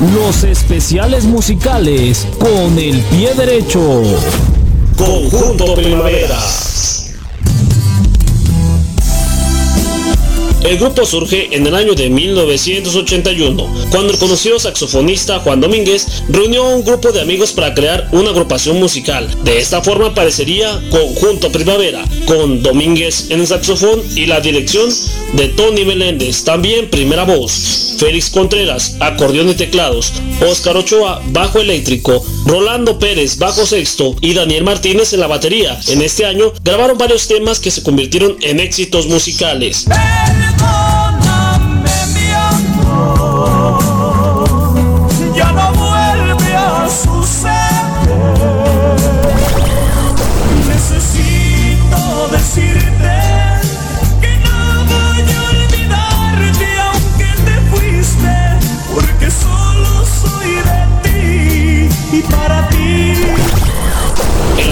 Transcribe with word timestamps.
los 0.00 0.44
especiales 0.44 1.24
musicales 1.24 2.26
con 2.38 2.78
el 2.78 3.00
pie 3.02 3.34
derecho. 3.34 4.02
Conjunto 4.96 5.74
Primavera. 5.74 6.38
El 10.62 10.78
grupo 10.78 11.06
surge 11.06 11.48
en 11.56 11.66
el 11.66 11.74
año 11.74 11.94
de 11.94 12.10
1981, 12.10 13.88
cuando 13.90 14.12
el 14.12 14.18
conocido 14.18 14.58
saxofonista 14.58 15.40
Juan 15.40 15.60
Domínguez 15.60 16.22
reunió 16.28 16.64
a 16.64 16.74
un 16.74 16.84
grupo 16.84 17.12
de 17.12 17.22
amigos 17.22 17.52
para 17.52 17.74
crear 17.74 18.08
una 18.12 18.30
agrupación 18.30 18.78
musical. 18.78 19.28
De 19.42 19.58
esta 19.58 19.82
forma 19.82 20.08
aparecería 20.08 20.80
Conjunto 20.90 21.50
Primavera, 21.50 22.04
con 22.26 22.62
Domínguez 22.62 23.30
en 23.30 23.40
el 23.40 23.46
saxofón 23.46 24.02
y 24.14 24.26
la 24.26 24.40
dirección 24.40 24.90
de 25.32 25.48
Tony 25.48 25.84
Meléndez, 25.84 26.44
también 26.44 26.90
primera 26.90 27.24
voz, 27.24 27.94
Félix 27.98 28.30
Contreras, 28.30 28.96
acordeón 29.00 29.48
y 29.48 29.54
teclados, 29.54 30.12
Óscar 30.46 30.76
Ochoa, 30.76 31.22
bajo 31.28 31.58
eléctrico, 31.58 32.24
Rolando 32.46 32.98
Pérez, 32.98 33.38
bajo 33.38 33.66
sexto 33.66 34.16
y 34.20 34.34
Daniel 34.34 34.64
Martínez 34.64 35.12
en 35.12 35.20
la 35.20 35.26
batería. 35.26 35.78
En 35.88 36.02
este 36.02 36.26
año 36.26 36.52
grabaron 36.62 36.98
varios 36.98 37.28
temas 37.28 37.60
que 37.60 37.70
se 37.70 37.82
convirtieron 37.82 38.36
en 38.40 38.60
éxitos 38.60 39.06
musicales. 39.06 39.86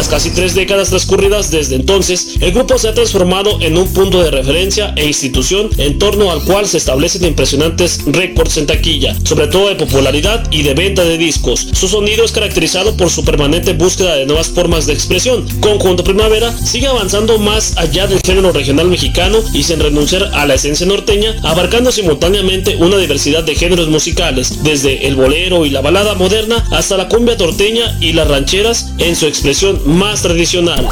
Casi 0.08 0.30
tres 0.30 0.54
décadas 0.54 0.88
transcurridas 0.88 1.50
desde 1.50 1.76
entonces, 1.76 2.36
el 2.40 2.52
grupo 2.52 2.78
se 2.78 2.88
ha 2.88 2.94
transformado 2.94 3.60
en 3.60 3.76
un 3.76 3.92
punto 3.92 4.22
de 4.22 4.30
referencia 4.30 4.92
e 4.96 5.06
institución 5.06 5.70
en 5.76 5.98
torno 5.98 6.30
al 6.30 6.42
cual 6.44 6.66
se 6.66 6.78
establecen 6.78 7.24
impresionantes 7.24 8.00
récords 8.06 8.56
en 8.56 8.66
taquilla, 8.66 9.16
sobre 9.24 9.46
todo 9.48 9.68
de 9.68 9.76
popularidad 9.76 10.46
y 10.50 10.62
de 10.62 10.74
venta 10.74 11.04
de 11.04 11.18
discos. 11.18 11.68
Su 11.72 11.88
sonido 11.88 12.24
es 12.24 12.32
caracterizado 12.32 12.96
por 12.96 13.10
su 13.10 13.24
permanente 13.24 13.74
búsqueda 13.74 14.16
de 14.16 14.26
nuevas 14.26 14.48
formas 14.48 14.86
de 14.86 14.94
expresión. 14.94 15.46
Conjunto 15.60 16.04
Primavera 16.04 16.56
sigue 16.56 16.86
avanzando 16.86 17.38
más 17.38 17.76
allá 17.76 18.06
del 18.06 18.20
género 18.20 18.52
regional 18.52 18.88
mexicano 18.88 19.38
y 19.52 19.62
sin 19.62 19.80
renunciar 19.80 20.30
a 20.34 20.46
la 20.46 20.54
esencia 20.54 20.86
norteña, 20.86 21.36
abarcando 21.42 21.92
simultáneamente 21.92 22.76
una 22.76 22.96
diversidad 22.96 23.44
de 23.44 23.54
géneros 23.54 23.88
musicales, 23.88 24.62
desde 24.62 25.06
el 25.06 25.16
bolero 25.16 25.66
y 25.66 25.70
la 25.70 25.80
balada 25.80 26.14
moderna 26.14 26.64
hasta 26.70 26.96
la 26.96 27.08
cumbia 27.08 27.36
torteña 27.36 27.96
y 28.00 28.12
las 28.12 28.28
rancheras 28.28 28.92
en 28.98 29.16
su 29.16 29.26
expresión 29.26 29.80
más 29.98 30.22
tradicional. 30.22 30.88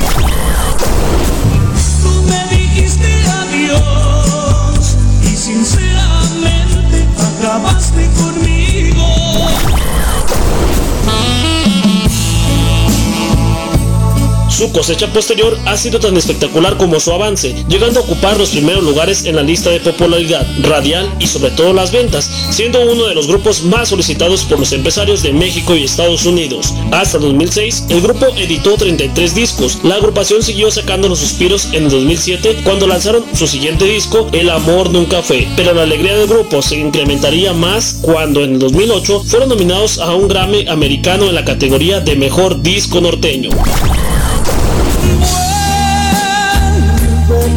Su 14.67 14.73
cosecha 14.73 15.07
posterior 15.13 15.57
ha 15.65 15.77
sido 15.77 16.01
tan 16.01 16.17
espectacular 16.17 16.77
como 16.77 16.99
su 16.99 17.13
avance, 17.13 17.55
llegando 17.69 18.01
a 18.01 18.03
ocupar 18.03 18.37
los 18.37 18.51
primeros 18.51 18.83
lugares 18.83 19.25
en 19.25 19.37
la 19.37 19.43
lista 19.43 19.71
de 19.71 19.79
popularidad 19.79 20.45
radial 20.63 21.09
y 21.21 21.29
sobre 21.29 21.53
todo 21.53 21.73
las 21.73 21.93
ventas, 21.93 22.29
siendo 22.51 22.81
uno 22.81 23.05
de 23.05 23.15
los 23.15 23.29
grupos 23.29 23.63
más 23.63 23.91
solicitados 23.91 24.43
por 24.43 24.59
los 24.59 24.73
empresarios 24.73 25.23
de 25.23 25.33
México 25.33 25.77
y 25.77 25.85
Estados 25.85 26.27
Unidos. 26.27 26.75
Hasta 26.91 27.19
2006, 27.19 27.85
el 27.91 28.01
grupo 28.01 28.27
editó 28.37 28.75
33 28.77 29.37
discos. 29.37 29.79
La 29.85 29.95
agrupación 29.95 30.43
siguió 30.43 30.69
sacando 30.73 31.09
los 31.09 31.21
suspiros 31.21 31.67
en 31.67 31.85
el 31.85 31.91
2007 31.91 32.63
cuando 32.65 32.89
lanzaron 32.89 33.25
su 33.35 33.47
siguiente 33.47 33.85
disco, 33.85 34.27
El 34.33 34.51
amor 34.51 34.91
nunca 34.91 35.23
fue, 35.23 35.47
pero 35.57 35.75
la 35.75 35.83
alegría 35.83 36.17
del 36.17 36.27
grupo 36.27 36.61
se 36.61 36.77
incrementaría 36.77 37.53
más 37.53 38.01
cuando 38.03 38.43
en 38.43 38.55
el 38.55 38.59
2008 38.59 39.23
fueron 39.27 39.49
nominados 39.49 40.01
a 40.01 40.13
un 40.17 40.27
Grammy 40.27 40.67
americano 40.67 41.27
en 41.27 41.37
la 41.37 41.45
categoría 41.45 42.01
de 42.01 42.17
Mejor 42.17 42.63
Disco 42.63 43.01
Norteño. 43.01 43.51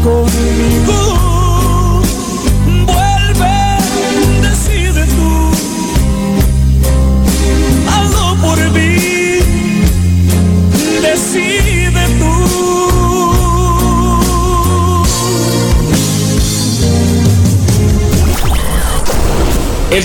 Vuelve 0.02 1.09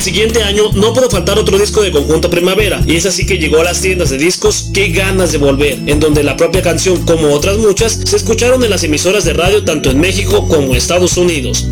siguiente 0.05 0.43
año 0.43 0.65
no 0.75 0.93
pudo 0.93 1.09
faltar 1.09 1.39
otro 1.39 1.59
disco 1.59 1.81
de 1.81 1.91
Conjunto 1.91 2.29
Primavera, 2.29 2.79
y 2.87 2.97
es 2.97 3.07
así 3.07 3.25
que 3.25 3.39
llegó 3.39 3.63
a 3.63 3.65
las 3.65 3.81
tiendas 3.81 4.11
de 4.11 4.19
discos 4.19 4.69
Qué 4.75 4.89
ganas 4.89 5.33
de 5.33 5.39
volver, 5.39 5.79
en 5.87 5.99
donde 5.99 6.23
la 6.23 6.37
propia 6.37 6.61
canción, 6.61 7.07
como 7.07 7.33
otras 7.33 7.57
muchas, 7.57 8.01
se 8.05 8.17
escucharon 8.17 8.63
en 8.63 8.69
las 8.69 8.85
emisoras 8.85 9.25
de 9.25 9.33
radio 9.33 9.65
tanto 9.65 9.91
en 9.91 9.99
México 9.99 10.47
como 10.47 10.75
Estados 10.75 11.17
Unidos. 11.17 11.69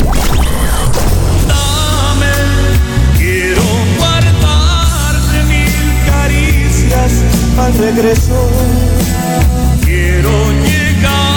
Al 7.58 7.74
regreso. 7.74 8.48
Quiero 9.84 10.30
llegar. 10.64 11.32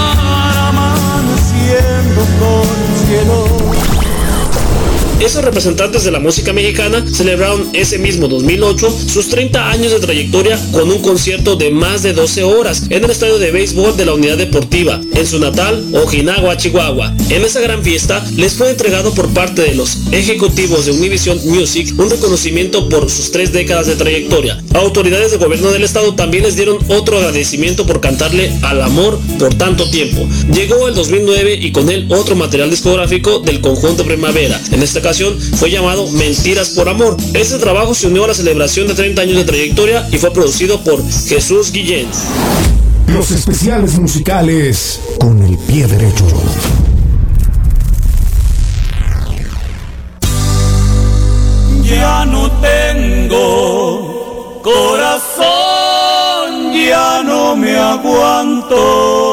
Esos 5.19 5.45
representantes 5.45 6.03
de 6.03 6.11
la 6.11 6.19
música 6.19 6.51
mexicana 6.51 7.03
celebraron 7.09 7.69
ese 7.73 7.97
mismo 7.97 8.27
2008 8.27 8.95
sus 9.07 9.29
30 9.29 9.71
años 9.71 9.93
de 9.93 9.99
trayectoria 9.99 10.59
con 10.73 10.91
un 10.91 11.01
concierto 11.01 11.55
de 11.55 11.71
más 11.71 12.03
de 12.03 12.11
12 12.11 12.43
horas 12.43 12.83
en 12.89 13.03
el 13.03 13.09
estadio 13.09 13.39
de 13.39 13.51
béisbol 13.51 13.95
de 13.95 14.05
la 14.05 14.13
Unidad 14.13 14.37
Deportiva, 14.37 14.99
en 15.13 15.25
su 15.25 15.39
natal 15.39 15.85
Ojinawa, 15.93 16.57
Chihuahua. 16.57 17.15
En 17.29 17.43
esa 17.43 17.61
gran 17.61 17.81
fiesta 17.81 18.23
les 18.35 18.53
fue 18.53 18.69
entregado 18.69 19.13
por 19.13 19.29
parte 19.29 19.61
de 19.61 19.75
los 19.75 19.99
ejecutivos 20.11 20.85
de 20.85 20.91
Univision 20.91 21.39
Music 21.45 21.93
un 21.97 22.09
reconocimiento 22.09 22.89
por 22.89 23.09
sus 23.09 23.31
tres 23.31 23.53
décadas 23.53 23.87
de 23.87 23.95
trayectoria. 23.95 24.61
Autoridades 24.73 25.31
de 25.31 25.37
gobierno 25.37 25.71
del 25.71 25.83
estado 25.83 26.13
también 26.15 26.43
les 26.43 26.57
dieron 26.57 26.77
otro 26.89 27.17
agradecimiento 27.17 27.85
por 27.85 28.01
cantarle 28.01 28.51
al 28.63 28.81
amor 28.81 29.17
por 29.39 29.53
tanto 29.55 29.89
tiempo. 29.89 30.27
Llegó 30.53 30.89
el 30.89 30.93
2009 30.93 31.55
y 31.61 31.71
con 31.71 31.89
él 31.89 32.05
otro 32.09 32.35
material 32.35 32.69
discográfico 32.69 33.39
del 33.39 33.61
conjunto 33.61 34.03
Primavera. 34.03 34.61
En 34.71 34.83
esta 34.83 35.04
ocasión 35.05 35.39
fue 35.39 35.69
llamado 35.69 36.09
Mentiras 36.13 36.69
por 36.69 36.89
Amor. 36.89 37.15
Este 37.35 37.59
trabajo 37.59 37.93
se 37.93 38.07
unió 38.07 38.23
a 38.23 38.29
la 38.29 38.33
celebración 38.33 38.87
de 38.87 38.95
30 38.95 39.21
años 39.21 39.37
de 39.37 39.43
trayectoria 39.43 40.07
y 40.11 40.17
fue 40.17 40.31
producido 40.31 40.83
por 40.83 40.99
Jesús 41.27 41.71
Guillén. 41.71 42.07
Los 43.13 43.29
especiales 43.29 43.99
musicales 43.99 44.99
con 45.19 45.43
el 45.43 45.59
pie 45.59 45.85
derecho. 45.85 46.25
Ya 51.83 52.25
no 52.25 52.51
tengo 52.59 54.59
corazón, 54.63 55.45
ya 56.73 57.21
no 57.23 57.55
me 57.55 57.77
aguanto. 57.77 59.24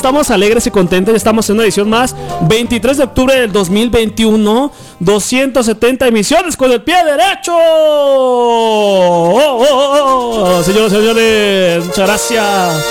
Estamos 0.00 0.30
alegres 0.30 0.66
y 0.66 0.70
contentos. 0.70 1.14
Estamos 1.14 1.48
en 1.50 1.56
una 1.56 1.64
edición 1.64 1.88
más. 1.88 2.16
23 2.42 2.96
de 2.96 3.04
octubre 3.04 3.34
del 3.38 3.52
2021. 3.52 4.72
270 4.98 6.06
emisiones 6.06 6.56
con 6.56 6.72
el 6.72 6.82
pie 6.82 6.96
derecho. 7.04 7.52
Oh, 7.54 9.38
oh, 9.60 10.58
oh, 10.58 10.62
señores, 10.62 10.92
señores, 10.92 11.84
muchas 11.84 12.06
gracias. 12.06 12.84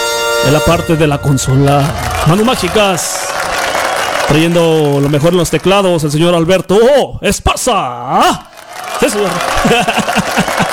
En 0.46 0.54
la 0.54 0.60
parte 0.60 0.96
de 0.96 1.08
la 1.08 1.18
consola. 1.18 1.84
Manu 2.28 2.46
Mágicas. 2.46 3.28
Trayendo 4.28 5.00
lo 5.02 5.10
mejor 5.10 5.32
en 5.32 5.38
los 5.38 5.50
teclados, 5.50 6.04
el 6.04 6.12
señor 6.12 6.36
Alberto 6.36 6.78
oh, 6.80 7.18
Espasa. 7.22 8.48
Sí. 9.00 9.08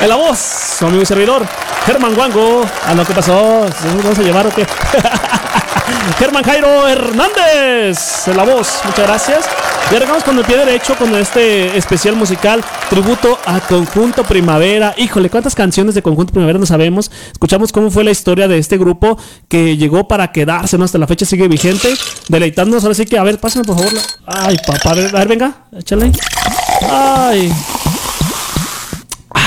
en 0.00 0.08
la 0.08 0.16
voz, 0.16 0.38
su 0.78 0.86
amigo 0.86 1.02
y 1.02 1.06
servidor, 1.06 1.46
Germán 1.86 2.16
Wango. 2.16 2.64
Ah, 2.86 2.94
no, 2.94 3.04
¿qué 3.04 3.12
pasó? 3.12 3.66
¿Vamos 4.02 4.18
a 4.18 4.22
llevar 4.22 4.46
o 4.46 4.50
qué? 4.54 4.66
Germán 6.18 6.44
Jairo 6.44 6.86
Hernández, 6.88 8.28
la 8.34 8.44
voz, 8.44 8.80
muchas 8.84 9.06
gracias. 9.06 9.44
Y 9.90 9.96
arrancamos 9.96 10.24
con 10.24 10.38
el 10.38 10.44
pie 10.44 10.56
derecho 10.56 10.96
con 10.96 11.14
este 11.14 11.76
especial 11.76 12.16
musical, 12.16 12.64
tributo 12.88 13.38
a 13.44 13.60
Conjunto 13.60 14.24
Primavera. 14.24 14.94
Híjole, 14.96 15.28
¿cuántas 15.28 15.54
canciones 15.54 15.94
de 15.94 16.02
Conjunto 16.02 16.32
Primavera 16.32 16.58
no 16.58 16.66
sabemos? 16.66 17.10
Escuchamos 17.32 17.70
cómo 17.70 17.90
fue 17.90 18.02
la 18.02 18.10
historia 18.10 18.48
de 18.48 18.58
este 18.58 18.78
grupo 18.78 19.18
que 19.48 19.76
llegó 19.76 20.08
para 20.08 20.32
quedarse, 20.32 20.78
¿no? 20.78 20.84
Hasta 20.84 20.98
la 20.98 21.06
fecha 21.06 21.26
sigue 21.26 21.48
vigente, 21.48 21.94
deleitándonos. 22.28 22.82
Ahora 22.84 22.94
sí 22.94 23.04
que, 23.04 23.18
a 23.18 23.22
ver, 23.22 23.38
pásame 23.38 23.64
por 23.64 23.76
favor. 23.76 23.92
Ay, 24.26 24.56
papá, 24.66 24.92
a 24.92 24.94
ver, 24.94 25.28
venga, 25.28 25.52
échale. 25.76 26.12
Ay. 26.90 27.52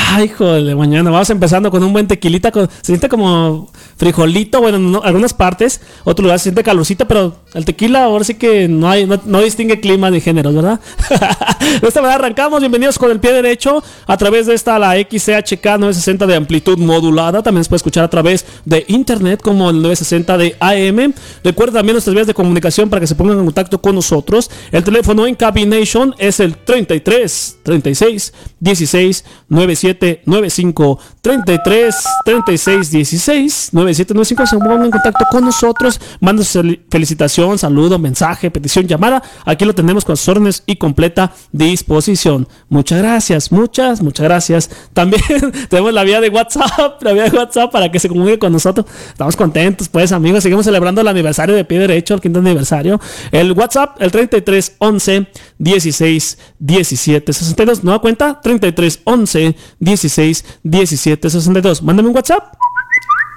Ay, 0.09 0.25
hijo 0.25 0.45
de 0.53 0.73
mañana. 0.73 1.11
Vamos 1.11 1.29
empezando 1.29 1.69
con 1.69 1.83
un 1.83 1.91
buen 1.91 2.07
tequilita. 2.07 2.49
se 2.53 2.67
siente 2.81 3.09
como 3.09 3.69
frijolito, 3.97 4.61
bueno, 4.61 4.77
en 4.77 5.05
algunas 5.05 5.33
partes. 5.33 5.81
Otro 6.05 6.23
lugar 6.23 6.39
se 6.39 6.43
siente 6.43 6.63
calorcito, 6.63 7.05
pero 7.07 7.35
el 7.53 7.65
tequila 7.65 8.05
ahora 8.05 8.23
sí 8.23 8.35
que 8.35 8.69
no 8.69 8.89
hay, 8.89 9.05
no, 9.05 9.41
distingue 9.41 9.81
clima 9.81 10.09
ni 10.09 10.21
géneros, 10.21 10.55
¿verdad? 10.55 10.79
de 11.81 11.87
esta 11.87 12.01
manera 12.01 12.15
arrancamos. 12.15 12.61
Bienvenidos 12.61 12.97
con 12.97 13.11
el 13.11 13.19
pie 13.19 13.33
derecho 13.33 13.83
a 14.07 14.15
través 14.15 14.47
de 14.47 14.53
esta, 14.53 14.79
la 14.79 14.93
XCHK 14.93 15.65
960 15.77 16.25
de 16.25 16.35
amplitud 16.35 16.77
modulada. 16.77 17.43
También 17.43 17.65
se 17.65 17.69
puede 17.69 17.77
escuchar 17.77 18.05
a 18.05 18.09
través 18.09 18.45
de 18.63 18.85
internet 18.87 19.41
como 19.41 19.69
el 19.69 19.81
960 19.81 20.37
de 20.37 20.55
AM. 20.61 21.13
Recuerda 21.43 21.79
también 21.79 21.95
nuestras 21.95 22.13
vías 22.13 22.27
de 22.27 22.33
comunicación 22.33 22.89
para 22.89 23.01
que 23.01 23.07
se 23.07 23.15
pongan 23.15 23.39
en 23.39 23.45
contacto 23.45 23.81
con 23.81 23.93
nosotros. 23.93 24.49
El 24.71 24.85
teléfono 24.85 25.27
en 25.27 25.35
Cabination 25.35 26.15
es 26.17 26.39
el 26.39 26.55
33 26.55 27.59
36 27.63 28.33
16 28.61 29.25
97 29.49 29.97
95 30.25 31.00
33 31.22 31.96
36 32.25 32.92
16 32.92 33.70
9795 33.74 34.48
se 34.48 34.58
pongan 34.58 34.86
en 34.86 34.92
contacto 34.92 35.25
con 35.30 35.46
nosotros, 35.46 36.00
su 36.44 36.77
felicitación, 36.89 37.58
saludo, 37.58 38.00
mensaje, 38.00 38.51
petición, 38.51 38.88
llamada. 38.88 39.22
Aquí 39.46 39.66
lo 39.66 39.75
tenemos 39.75 40.06
con 40.06 40.18
sus 40.18 40.30
órdenes 40.30 40.63
y 40.66 40.75
completa 40.75 41.34
disposición. 41.51 42.48
Muchas 42.70 43.00
gracias, 43.00 43.51
muchas, 43.51 44.01
muchas 44.01 44.24
gracias. 44.24 44.70
También 44.94 45.22
tenemos 45.70 45.94
la 45.94 46.04
vía 46.04 46.22
de 46.22 46.30
WhatsApp, 46.30 47.01
la 47.01 47.13
vía 47.13 47.30
de 47.30 47.38
WhatsApp 47.38 47.72
para 47.72 47.92
que 47.92 48.00
se 48.00 48.10
comunique 48.10 48.39
con 48.39 48.51
nosotros. 48.51 48.86
Estamos 49.08 49.36
contentos, 49.36 49.89
pues, 49.89 50.12
amigos. 50.12 50.44
Seguimos 50.44 50.66
celebrando 50.66 51.01
el 51.01 51.08
aniversario 51.08 51.56
de 51.56 51.66
pie 51.66 51.80
derecho, 51.80 52.13
el 52.13 52.22
quinto 52.22 52.39
aniversario. 52.39 53.00
El 53.32 53.51
WhatsApp, 53.51 54.01
el 54.01 54.12
33 54.12 54.75
11 54.80 55.27
16 55.58 56.38
17 56.60 57.34
62. 57.34 57.84
Nueva 57.84 58.00
cuenta, 58.00 58.39
33 58.42 59.01
11 59.04 59.56
16 59.88 60.46
17 60.63 61.29
62. 61.29 61.82
Mándame 61.82 62.10
un 62.10 62.15
WhatsApp. 62.15 62.44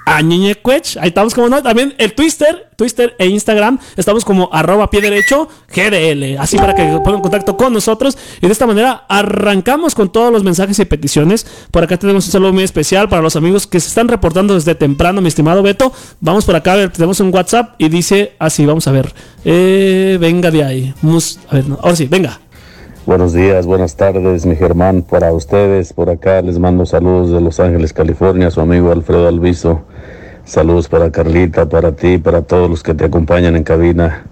A 0.07 0.16
Ahí 0.16 0.54
estamos 1.04 1.35
como 1.35 1.49
no. 1.49 1.62
También 1.62 1.95
el 1.99 2.14
Twister, 2.14 2.69
Twister 2.75 3.14
e 3.19 3.28
Instagram. 3.28 3.78
Estamos 3.97 4.25
como 4.25 4.49
arroba 4.52 4.90
pie 4.90 5.00
derecho 5.00 5.49
GDL. 5.73 6.37
Así 6.40 6.57
para 6.57 6.75
que 6.75 6.83
pongan 7.04 7.21
contacto 7.21 7.57
con 7.57 7.73
nosotros. 7.73 8.19
Y 8.40 8.47
de 8.47 8.52
esta 8.52 8.66
manera 8.66 9.04
arrancamos 9.09 9.95
con 9.95 10.11
todos 10.11 10.33
los 10.33 10.42
mensajes 10.42 10.80
y 10.80 10.85
peticiones. 10.85 11.47
Por 11.71 11.85
acá 11.85 11.97
tenemos 11.97 12.26
un 12.26 12.33
saludo 12.33 12.52
muy 12.52 12.64
especial 12.64 13.09
para 13.09 13.23
los 13.23 13.37
amigos 13.37 13.69
que 13.69 13.78
se 13.78 13.87
están 13.87 14.09
reportando 14.09 14.54
desde 14.54 14.75
temprano, 14.75 15.21
mi 15.21 15.28
estimado 15.28 15.62
Beto. 15.62 15.92
Vamos 16.21 16.45
por 16.45 16.57
acá, 16.57 16.73
a 16.73 16.76
ver, 16.76 16.90
tenemos 16.90 17.21
un 17.21 17.33
WhatsApp 17.33 17.75
y 17.78 17.88
dice 17.88 18.33
así, 18.40 18.66
vamos 18.66 18.88
a 18.88 18.90
ver. 18.90 19.14
Eh, 19.45 20.19
venga 20.21 20.50
de 20.50 20.64
ahí. 20.64 20.95
a 21.50 21.54
ver, 21.54 21.64
ahora 21.80 21.95
sí, 21.95 22.07
venga. 22.07 22.40
Buenos 23.07 23.33
días, 23.33 23.64
buenas 23.64 23.97
tardes, 23.97 24.45
mi 24.45 24.57
Germán, 24.57 25.02
para 25.02 25.33
ustedes. 25.33 25.95
Por 25.95 26.11
acá 26.11 26.42
les 26.42 26.59
mando 26.59 26.85
saludos 26.85 27.30
de 27.30 27.40
Los 27.40 27.59
Ángeles, 27.59 27.95
California, 27.95 28.50
su 28.50 28.61
amigo 28.61 28.92
Alfredo 28.92 29.26
Alviso. 29.26 29.83
Saludos 30.45 30.87
para 30.87 31.11
Carlita, 31.11 31.66
para 31.66 31.92
ti, 31.92 32.19
para 32.19 32.42
todos 32.42 32.69
los 32.69 32.83
que 32.83 32.92
te 32.92 33.07
acompañan 33.07 33.57
en 33.57 33.64
cabina. 33.64 34.26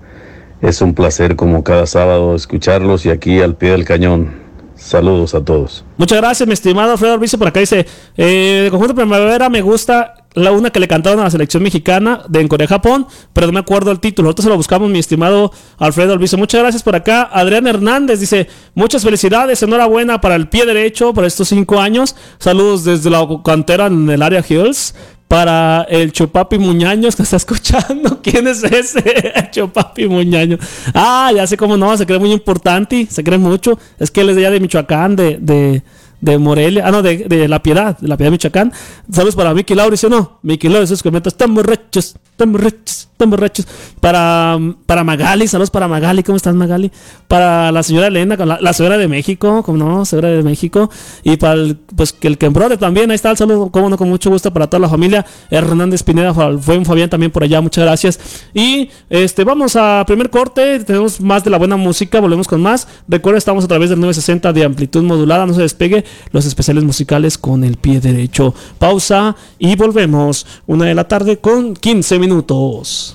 Es 0.60 0.82
un 0.82 0.92
placer 0.92 1.34
como 1.34 1.64
cada 1.64 1.86
sábado 1.86 2.34
escucharlos 2.34 3.06
y 3.06 3.10
aquí 3.10 3.40
al 3.40 3.54
pie 3.56 3.70
del 3.70 3.86
cañón. 3.86 4.34
Saludos 4.74 5.34
a 5.34 5.42
todos. 5.42 5.84
Muchas 5.96 6.18
gracias, 6.18 6.46
mi 6.46 6.52
estimado 6.52 6.92
Alfredo 6.92 7.14
Alviso. 7.14 7.38
Por 7.38 7.48
acá 7.48 7.60
dice, 7.60 7.86
eh, 8.18 8.60
de 8.64 8.70
conjunto 8.70 8.94
primavera 8.94 9.48
me 9.48 9.62
gusta 9.62 10.17
la 10.34 10.52
una 10.52 10.70
que 10.70 10.80
le 10.80 10.88
cantaron 10.88 11.20
a 11.20 11.24
la 11.24 11.30
selección 11.30 11.62
mexicana 11.62 12.22
de 12.28 12.40
en 12.40 12.48
Corea-Japón, 12.48 13.06
pero 13.32 13.46
no 13.46 13.52
me 13.52 13.60
acuerdo 13.60 13.90
el 13.90 14.00
título. 14.00 14.34
Se 14.36 14.48
lo 14.48 14.56
buscamos, 14.56 14.90
mi 14.90 14.98
estimado 14.98 15.52
Alfredo 15.78 16.12
Alviso. 16.12 16.36
Muchas 16.36 16.60
gracias 16.60 16.82
por 16.82 16.94
acá. 16.94 17.28
Adrián 17.32 17.66
Hernández 17.66 18.20
dice, 18.20 18.48
muchas 18.74 19.02
felicidades, 19.02 19.62
enhorabuena 19.62 20.20
para 20.20 20.36
el 20.36 20.48
pie 20.48 20.66
derecho 20.66 21.12
por 21.12 21.24
estos 21.24 21.48
cinco 21.48 21.80
años. 21.80 22.14
Saludos 22.38 22.84
desde 22.84 23.10
la 23.10 23.26
cantera 23.44 23.86
en 23.86 24.08
el 24.08 24.22
área 24.22 24.44
Hills. 24.46 24.94
Para 25.26 25.82
el 25.90 26.10
Chupapi 26.10 26.58
Muñaños 26.58 27.14
que 27.14 27.22
está 27.22 27.36
escuchando. 27.36 28.18
¿Quién 28.22 28.46
es 28.48 28.64
ese? 28.64 29.34
Chupapi 29.50 30.08
Muñaño. 30.08 30.56
Ah, 30.94 31.30
ya 31.36 31.46
sé 31.46 31.58
cómo 31.58 31.76
no, 31.76 31.94
se 31.98 32.06
cree 32.06 32.18
muy 32.18 32.32
importante, 32.32 33.06
se 33.10 33.22
cree 33.22 33.36
mucho. 33.36 33.78
Es 33.98 34.10
que 34.10 34.22
él 34.22 34.30
es 34.30 34.36
de 34.36 34.46
allá 34.46 34.52
de 34.52 34.60
Michoacán, 34.60 35.16
de, 35.16 35.36
de, 35.38 35.82
de 36.20 36.38
Morelia, 36.38 36.84
ah, 36.86 36.90
no, 36.90 37.02
de, 37.02 37.18
de 37.18 37.48
La 37.48 37.62
Piedad, 37.62 37.98
de 37.98 38.08
La 38.08 38.16
Piedad, 38.16 38.30
Michoacán. 38.30 38.72
Saludos 39.10 39.36
para 39.36 39.54
Miki 39.54 39.74
Laura, 39.74 39.96
¿sí 39.96 40.06
o 40.06 40.08
no? 40.08 40.38
Miki 40.42 40.68
Laura, 40.68 40.84
esos 40.84 41.02
comentarios, 41.02 41.34
están 41.34 41.54
borrachos, 41.54 42.16
están 42.30 42.52
borrachos, 42.52 43.07
están 43.18 43.30
borrachos. 43.30 43.66
Para, 44.00 44.56
para 44.86 45.02
Magali, 45.02 45.48
saludos 45.48 45.70
para 45.70 45.88
Magali, 45.88 46.22
¿cómo 46.22 46.36
estás, 46.36 46.54
Magali? 46.54 46.92
Para 47.26 47.72
la 47.72 47.82
señora 47.82 48.06
Elena, 48.06 48.36
la, 48.36 48.58
la 48.60 48.72
señora 48.72 48.96
de 48.96 49.08
México, 49.08 49.64
¿cómo 49.64 49.76
no? 49.76 50.04
Señora 50.04 50.28
de 50.28 50.44
México. 50.44 50.88
Y 51.24 51.36
para 51.36 51.54
el, 51.54 51.76
pues 51.96 52.12
que 52.12 52.28
el 52.28 52.38
Quembrode 52.38 52.76
también, 52.76 53.10
ahí 53.10 53.16
está 53.16 53.32
el 53.32 53.36
saludo, 53.36 53.70
como 53.70 53.90
no, 53.90 53.96
con 53.98 54.08
mucho 54.08 54.30
gusto 54.30 54.52
para 54.52 54.68
toda 54.68 54.80
la 54.80 54.88
familia. 54.88 55.26
Hernández 55.50 56.04
Pineda, 56.04 56.32
fue 56.32 56.78
un 56.78 56.84
Fabián 56.84 57.10
también 57.10 57.32
por 57.32 57.42
allá, 57.42 57.60
muchas 57.60 57.84
gracias. 57.84 58.20
Y 58.54 58.88
este, 59.10 59.42
vamos 59.42 59.74
a 59.74 60.04
primer 60.06 60.30
corte, 60.30 60.78
tenemos 60.84 61.20
más 61.20 61.42
de 61.42 61.50
la 61.50 61.58
buena 61.58 61.76
música, 61.76 62.20
volvemos 62.20 62.46
con 62.46 62.62
más. 62.62 62.86
Recuerda, 63.08 63.38
estamos 63.38 63.64
a 63.64 63.68
través 63.68 63.90
del 63.90 63.98
960 63.98 64.52
de 64.52 64.64
amplitud 64.64 65.02
modulada, 65.02 65.44
no 65.44 65.54
se 65.54 65.62
despegue 65.62 66.04
los 66.30 66.46
especiales 66.46 66.84
musicales 66.84 67.36
con 67.36 67.64
el 67.64 67.78
pie 67.78 67.98
derecho. 67.98 68.54
Pausa 68.78 69.34
y 69.58 69.74
volvemos. 69.74 70.46
Una 70.68 70.84
de 70.84 70.94
la 70.94 71.08
tarde 71.08 71.38
con 71.38 71.74
15 71.74 72.18
minutos. 72.20 73.07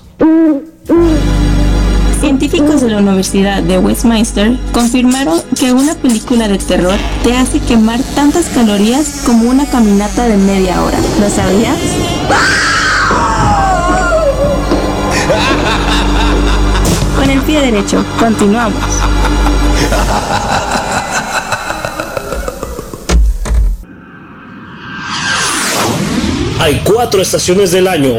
Científicos 2.20 2.80
de 2.80 2.90
la 2.90 2.98
Universidad 2.98 3.62
de 3.62 3.78
Westminster 3.78 4.56
confirmaron 4.72 5.40
que 5.58 5.72
una 5.72 5.94
película 5.94 6.48
de 6.48 6.58
terror 6.58 6.96
te 7.22 7.36
hace 7.36 7.60
quemar 7.60 8.00
tantas 8.14 8.46
calorías 8.46 9.22
como 9.26 9.50
una 9.50 9.66
caminata 9.66 10.26
de 10.26 10.36
media 10.36 10.82
hora. 10.82 10.98
¿Lo 11.20 11.28
sabías? 11.28 11.78
Con 17.16 17.30
el 17.30 17.40
pie 17.42 17.60
derecho, 17.60 18.04
continuamos. 18.18 18.82
Hay 26.60 26.80
cuatro 26.84 27.20
estaciones 27.20 27.72
del 27.72 27.88
año. 27.88 28.14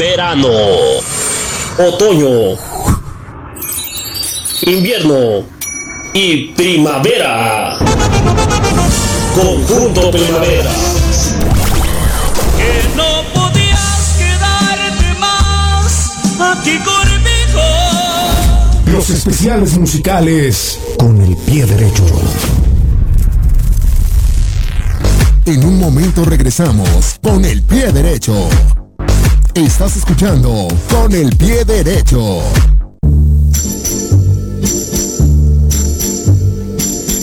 Verano, 0.00 0.48
otoño, 1.76 2.56
invierno 4.62 5.44
y 6.14 6.54
primavera. 6.54 7.76
Conjunto 9.34 10.10
Primavera. 10.10 10.70
Que 12.56 12.96
no 12.96 13.24
podías 13.34 14.16
quedarte 14.16 15.18
más 15.18 16.12
aquí 16.40 16.78
conmigo. 16.78 17.60
Los 18.86 19.10
especiales 19.10 19.76
musicales 19.76 20.80
con 20.98 21.20
el 21.20 21.36
pie 21.36 21.66
derecho. 21.66 22.06
En 25.44 25.62
un 25.62 25.78
momento 25.78 26.24
regresamos 26.24 27.18
con 27.20 27.44
el 27.44 27.60
pie 27.60 27.92
derecho. 27.92 28.48
Estás 29.54 29.96
escuchando 29.96 30.68
con 30.88 31.12
el 31.12 31.36
pie 31.36 31.64
derecho. 31.64 32.40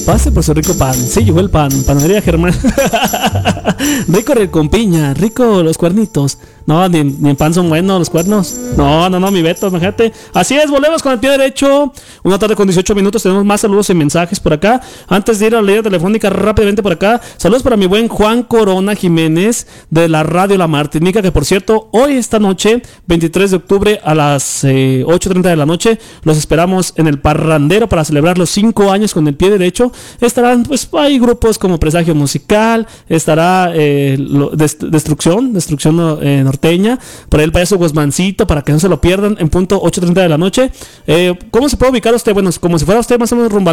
Pase 0.08 0.32
por 0.32 0.42
su 0.42 0.54
rico 0.54 0.74
pan. 0.74 0.94
Sí, 0.94 1.26
llegó 1.26 1.42
el 1.42 1.50
pan. 1.50 1.70
Panadería 1.86 2.22
Germán. 2.22 2.54
rico 4.08 4.34
con 4.52 4.70
piña. 4.70 5.14
Rico 5.14 5.62
los 5.62 5.78
cuernitos. 5.78 6.38
No, 6.66 6.88
ni, 6.90 7.02
ni 7.02 7.30
en 7.30 7.36
pan 7.38 7.54
son 7.54 7.70
buenos 7.70 8.00
los 8.00 8.10
cuernos. 8.10 8.54
No, 8.76 9.10
no, 9.10 9.20
no, 9.22 9.32
mi 9.32 9.42
Beto, 9.42 9.68
imagínate. 9.68 10.12
Así 10.34 10.56
es, 10.56 10.70
volvemos 10.70 11.02
con 11.02 11.14
el 11.14 11.20
pie 11.20 11.32
derecho. 11.32 11.94
Una 12.24 12.38
tarde 12.38 12.56
con 12.56 12.68
18 12.68 12.94
minutos. 12.94 13.24
Tenemos 13.24 13.46
más 13.46 13.62
saludos 13.62 13.90
y 13.90 13.94
mensajes 13.94 14.40
por 14.40 14.54
acá. 14.54 14.82
Antes 15.08 15.40
de 15.40 15.48
ir 15.48 15.56
a 15.56 15.62
la 15.62 15.68
línea 15.68 15.84
telefónica 15.84 16.30
rápidamente 16.30 16.84
por 16.84 16.92
acá. 16.94 17.22
Saludos 17.38 17.64
para 17.64 17.76
mi 17.76 17.86
buen 17.86 18.08
Juan 18.10 18.44
Corona 18.44 18.96
Jiménez 18.96 19.68
de 19.90 20.10
la 20.10 20.24
Radio 20.24 20.58
La 20.58 20.68
Martinica. 20.68 21.22
Que 21.22 21.32
por 21.34 21.44
cierto, 21.46 21.90
hoy, 21.92 22.14
esta 22.14 22.40
noche, 22.40 22.82
23 23.08 23.52
de 23.52 23.58
octubre 23.58 24.02
a 24.04 24.14
las 24.14 24.64
eh, 24.66 25.04
8.30 25.06 25.42
de 25.44 25.56
la 25.56 25.66
noche, 25.66 26.00
los 26.24 26.38
esperamos 26.38 26.94
en 26.98 27.08
el 27.08 27.20
Parrandero 27.20 27.88
para 27.88 28.04
celebrar 28.04 28.38
los 28.38 28.50
5 28.50 28.92
años 28.92 29.14
con 29.14 29.26
el 29.28 29.36
pie 29.36 29.50
derecho. 29.50 29.94
Estarán, 30.22 30.64
pues, 30.64 30.88
hay 30.94 31.20
grupos 31.20 31.58
como 31.58 31.80
Presagio 31.80 32.16
Musical. 32.16 32.88
Estará 33.08 33.72
eh, 33.74 34.18
Destrucción, 34.54 35.54
Destrucción 35.54 36.20
eh, 36.22 36.42
Norteña. 36.44 37.00
Por 37.30 37.40
ahí 37.40 37.46
el 37.46 37.52
payaso 37.52 37.78
Guzmancito, 37.78 38.48
para 38.48 38.62
que 38.64 38.72
no 38.72 38.80
se 38.80 38.90
lo 38.90 39.00
pierdan, 39.02 39.38
en 39.40 39.50
punto 39.50 39.82
8.30 39.82 40.14
de 40.14 40.30
la 40.30 40.38
noche. 40.38 40.72
Eh, 41.06 41.38
¿Cómo 41.52 41.70
se 41.70 41.78
puede 41.78 41.92
ubicar 41.92 42.14
usted? 42.14 42.34
Bueno, 42.34 42.50
como 42.60 42.78
si 42.80 42.86
fuera 42.86 43.00
usted 43.00 43.20
más 43.20 43.32
o 43.32 43.36
menos 43.36 43.52
rumbo 43.52 43.70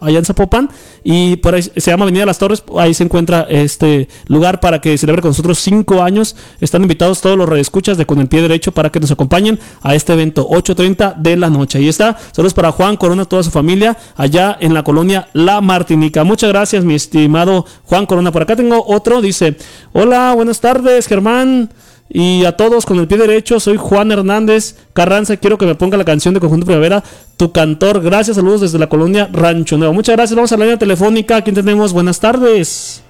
allá 0.00 0.18
en 0.18 0.24
Zapopan. 0.24 0.70
Y 1.04 1.36
por 1.36 1.54
ahí 1.54 1.62
se 1.62 1.90
llama 1.90 2.04
Avenida 2.04 2.26
Las 2.26 2.38
Torres. 2.38 2.62
Ahí 2.78 2.94
se 2.94 3.04
encuentra 3.04 3.46
este 3.48 4.08
lugar 4.26 4.60
para 4.60 4.80
que 4.80 4.96
celebre 4.98 5.22
con 5.22 5.30
nosotros 5.30 5.58
5 5.60 6.02
años. 6.02 6.36
Están 6.60 6.82
invitados 6.82 7.20
todos 7.20 7.36
los 7.36 7.48
redescuchas 7.48 7.96
de 7.96 8.06
Con 8.06 8.20
el 8.20 8.28
Pie 8.28 8.42
Derecho 8.42 8.72
para 8.72 8.90
que 8.90 9.00
nos 9.00 9.10
acompañen 9.10 9.58
a 9.82 9.94
este 9.94 10.12
evento 10.12 10.48
8.30 10.48 11.16
de 11.16 11.36
la 11.36 11.50
noche. 11.50 11.78
Ahí 11.78 11.88
está. 11.88 12.16
Saludos 12.32 12.54
para 12.54 12.72
Juan 12.72 12.96
Corona, 12.96 13.24
toda 13.24 13.42
su 13.42 13.50
familia, 13.50 13.96
allá 14.16 14.56
en 14.60 14.74
la 14.74 14.82
colonia 14.82 15.28
La 15.32 15.45
Martinica. 15.60 16.24
Muchas 16.24 16.50
gracias, 16.50 16.84
mi 16.84 16.94
estimado 16.94 17.64
Juan 17.84 18.06
Corona. 18.06 18.32
Por 18.32 18.42
acá 18.42 18.56
tengo 18.56 18.84
otro. 18.86 19.20
Dice: 19.22 19.56
Hola, 19.92 20.32
buenas 20.34 20.60
tardes, 20.60 21.06
Germán. 21.06 21.70
Y 22.08 22.44
a 22.44 22.56
todos 22.56 22.86
con 22.86 23.00
el 23.00 23.08
pie 23.08 23.18
derecho, 23.18 23.58
soy 23.58 23.76
Juan 23.76 24.12
Hernández 24.12 24.76
Carranza. 24.92 25.36
Quiero 25.38 25.58
que 25.58 25.66
me 25.66 25.74
ponga 25.74 25.96
la 25.96 26.04
canción 26.04 26.34
de 26.34 26.40
Conjunto 26.40 26.64
Primavera, 26.66 27.02
tu 27.36 27.50
cantor. 27.50 28.00
Gracias, 28.00 28.36
saludos 28.36 28.60
desde 28.60 28.78
la 28.78 28.88
colonia 28.88 29.28
Rancho 29.32 29.76
Nuevo. 29.76 29.92
Muchas 29.92 30.14
gracias. 30.14 30.36
Vamos 30.36 30.52
a 30.52 30.56
la 30.56 30.64
línea 30.66 30.78
telefónica. 30.78 31.42
¿Quién 31.42 31.56
tenemos? 31.56 31.92
Buenas 31.92 32.20
tardes. 32.20 33.02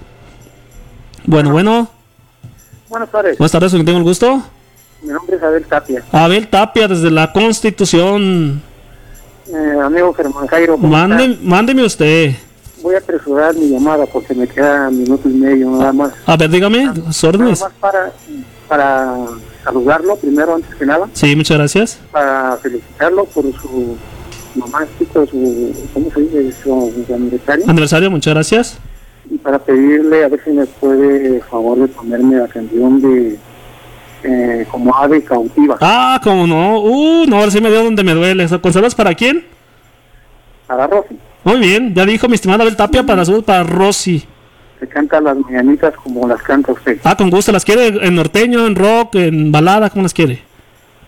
Bueno, 1.26 1.50
bueno. 1.50 1.88
Buenas 2.88 3.10
tardes, 3.10 3.36
Buenas 3.36 3.52
tardes, 3.52 3.72
¿con 3.72 3.78
quién 3.78 3.86
tengo 3.86 3.98
el 3.98 4.04
gusto? 4.04 4.42
mi 5.02 5.12
nombre 5.12 5.36
es 5.36 5.42
Abel 5.42 5.64
Tapia. 5.66 6.02
Abel 6.12 6.48
Tapia, 6.48 6.88
desde 6.88 7.10
la 7.10 7.32
Constitución. 7.32 8.62
Eh, 9.48 9.78
amigo 9.82 10.12
Germán 10.12 10.46
Jairo, 10.48 10.74
¿cómo 10.76 10.88
Mande, 10.88 11.24
está? 11.24 11.38
mándeme 11.44 11.84
usted. 11.84 12.32
voy 12.82 12.94
a 12.94 12.98
apresurar 12.98 13.54
mi 13.54 13.68
llamada 13.70 14.04
porque 14.06 14.34
me 14.34 14.46
queda 14.46 14.90
minuto 14.90 15.28
y 15.28 15.32
medio 15.34 15.70
nada 15.70 15.92
más. 15.92 16.12
A 16.26 16.36
ver, 16.36 16.50
dígame, 16.50 16.86
sus 17.10 17.24
Nada 17.24 17.28
órdenes. 17.28 17.60
más 17.60 17.72
para, 17.80 18.12
para 18.68 19.14
saludarlo 19.64 20.16
primero, 20.16 20.54
antes 20.56 20.74
que 20.74 20.84
nada, 20.86 21.08
Sí, 21.12 21.34
muchas 21.36 21.58
gracias. 21.58 21.98
para 22.10 22.56
felicitarlo 22.58 23.24
por 23.26 23.44
su 23.60 23.96
nomástico, 24.56 25.26
su, 25.26 25.72
¿cómo 25.94 26.10
se 26.12 26.20
dice? 26.22 26.52
Su 26.62 26.92
aniversario. 27.14 27.64
Aniversario, 27.68 28.10
muchas 28.10 28.34
gracias. 28.34 28.78
Y 29.30 29.38
para 29.38 29.58
pedirle 29.58 30.24
a 30.24 30.28
ver 30.28 30.40
si 30.44 30.50
me 30.50 30.66
puede, 30.66 31.40
favor, 31.42 31.78
de 31.78 31.88
ponerme 31.88 32.36
la 32.36 32.48
canción 32.48 33.00
de 33.00 33.38
eh, 34.26 34.66
como 34.70 34.94
ave 34.96 35.22
cautiva. 35.22 35.76
Ah, 35.80 36.20
como 36.22 36.46
no. 36.46 36.80
Uh, 36.80 37.24
no, 37.26 37.36
ahora 37.36 37.50
sí 37.50 37.60
me 37.60 37.70
dio 37.70 37.84
donde 37.84 38.02
me 38.04 38.12
duele. 38.14 38.46
¿Consolas 38.60 38.94
para 38.94 39.14
quién? 39.14 39.44
Para 40.66 40.86
Rosy, 40.86 41.16
Muy 41.44 41.58
bien, 41.60 41.94
ya 41.94 42.04
dijo 42.04 42.26
mi 42.28 42.34
estimada 42.34 42.62
Abel 42.64 42.76
Tapia 42.76 43.04
para 43.04 43.24
su 43.24 43.42
para 43.42 43.62
Rosy. 43.62 44.24
que 44.80 44.86
canta 44.88 45.20
las 45.20 45.36
mañanitas 45.38 45.94
como 46.02 46.26
las 46.26 46.42
canta 46.42 46.72
usted. 46.72 46.98
Ah, 47.04 47.16
con 47.16 47.30
gusto. 47.30 47.52
¿Las 47.52 47.64
quiere 47.64 47.86
en 48.06 48.14
norteño, 48.16 48.66
en 48.66 48.74
rock, 48.74 49.14
en 49.14 49.52
balada? 49.52 49.88
¿Cómo 49.90 50.02
las 50.02 50.12
quiere? 50.12 50.42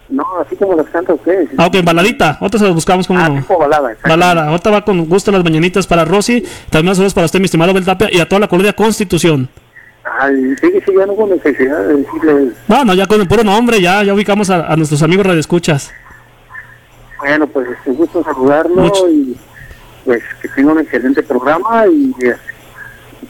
No, 0.09 0.25
así 0.41 0.57
como 0.57 0.75
las 0.75 0.87
canta 0.87 1.13
usted. 1.13 1.49
Ah, 1.59 1.67
ok, 1.67 1.75
en 1.75 1.85
baladita. 1.85 2.39
Ahorita 2.41 2.59
se 2.59 2.65
las 2.65 2.73
buscamos 2.75 3.07
como 3.07 3.19
Ah, 3.21 3.29
tipo 3.35 3.59
balada. 3.59 3.91
Balada. 4.09 4.49
Ahorita 4.49 4.71
va 4.71 4.83
con 4.85 5.05
gusto 5.07 5.31
las 5.33 5.43
mañanitas 5.45 5.87
para 5.87 6.05
Rosy. 6.05 6.43
También 6.71 6.95
saludos 6.95 7.13
para 7.15 7.27
usted, 7.27 7.41
mi 7.41 7.45
estimado 7.47 7.73
Abel 7.73 7.85
Tapia, 7.85 8.09
y 8.11 8.21
a 8.21 8.27
toda 8.29 8.41
la 8.41 8.49
colonia 8.49 8.73
Constitución. 8.73 9.49
Ay, 10.21 10.55
sí, 10.61 10.69
sí, 10.85 10.93
ya 10.99 11.07
no 11.07 11.13
hubo 11.13 11.27
necesidad 11.27 11.85
de 11.87 11.97
decirles, 11.97 12.55
No, 12.69 12.85
no, 12.85 12.95
ya 12.95 13.07
con 13.07 13.21
el 13.21 13.29
puro 13.29 13.43
nombre, 13.45 13.81
ya, 13.81 14.03
ya 14.03 14.15
ubicamos 14.15 14.51
a, 14.51 14.67
a 14.73 14.77
nuestros 14.77 15.03
amigos 15.03 15.27
radioescuchas. 15.27 15.93
bueno, 17.19 17.47
pues 17.47 17.69
un 17.87 17.95
gusto 17.97 18.23
saludarlo 18.23 18.83
Mucho. 18.83 19.09
y 19.11 19.37
pues 20.05 20.23
que 20.41 20.49
tenga 20.49 20.73
un 20.73 20.79
excelente 20.81 21.23
programa 21.23 21.85
y 21.87 22.13
eh, 22.25 22.35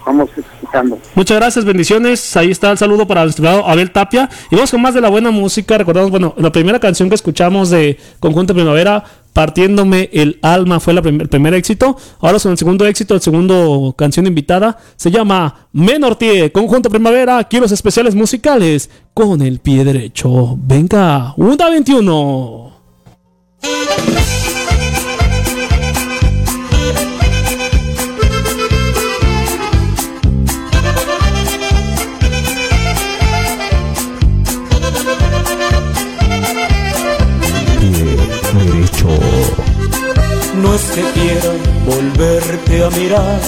vamos 0.07 0.31
escuchando. 0.37 0.99
Muchas 1.15 1.37
gracias, 1.39 1.65
bendiciones. 1.65 2.37
Ahí 2.37 2.51
está 2.51 2.71
el 2.71 2.79
saludo 2.79 3.07
para 3.07 3.25
nuestro 3.25 3.45
estimado 3.45 3.69
Abel 3.69 3.91
Tapia. 3.91 4.29
Y 4.51 4.55
vamos 4.55 4.71
con 4.71 4.81
más 4.83 4.95
de 4.95 5.01
la 5.01 5.09
buena 5.09 5.31
música. 5.31 5.77
Recordamos, 5.79 6.11
bueno, 6.11 6.35
la 6.37 6.53
primera 6.53 6.79
canción 6.79 7.09
que 7.09 7.15
escuchamos 7.17 7.71
de 7.71 7.99
Conjunto 8.21 8.55
Primavera 8.55 9.03
Partiéndome 9.39 10.11
el 10.13 10.41
alma 10.43 10.81
fue 10.81 10.93
la 10.93 11.01
el 11.01 11.29
primer 11.29 11.55
éxito. 11.55 11.97
Ahora 12.19 12.41
son 12.41 12.51
el 12.51 12.59
segundo 12.59 12.85
éxito, 12.85 13.15
el 13.15 13.21
segundo 13.21 13.95
canción 13.97 14.27
invitada. 14.27 14.77
Se 14.97 15.13
llama 15.13 15.69
Menortie, 15.71 16.51
Conjunto 16.51 16.91
Primavera. 16.91 17.39
Aquí 17.39 17.61
los 17.61 17.71
especiales 17.71 18.17
musicales 18.17 18.91
con 19.15 19.41
el 19.41 19.61
pie 19.61 19.85
derecho. 19.85 20.59
Venga, 20.61 21.35
una 21.37 21.71
21. 21.71 22.73
No 40.63 40.75
es 40.75 40.83
que 40.91 41.03
quiera 41.03 41.53
volverte 41.87 42.85
a 42.85 42.91
mirar, 42.91 43.41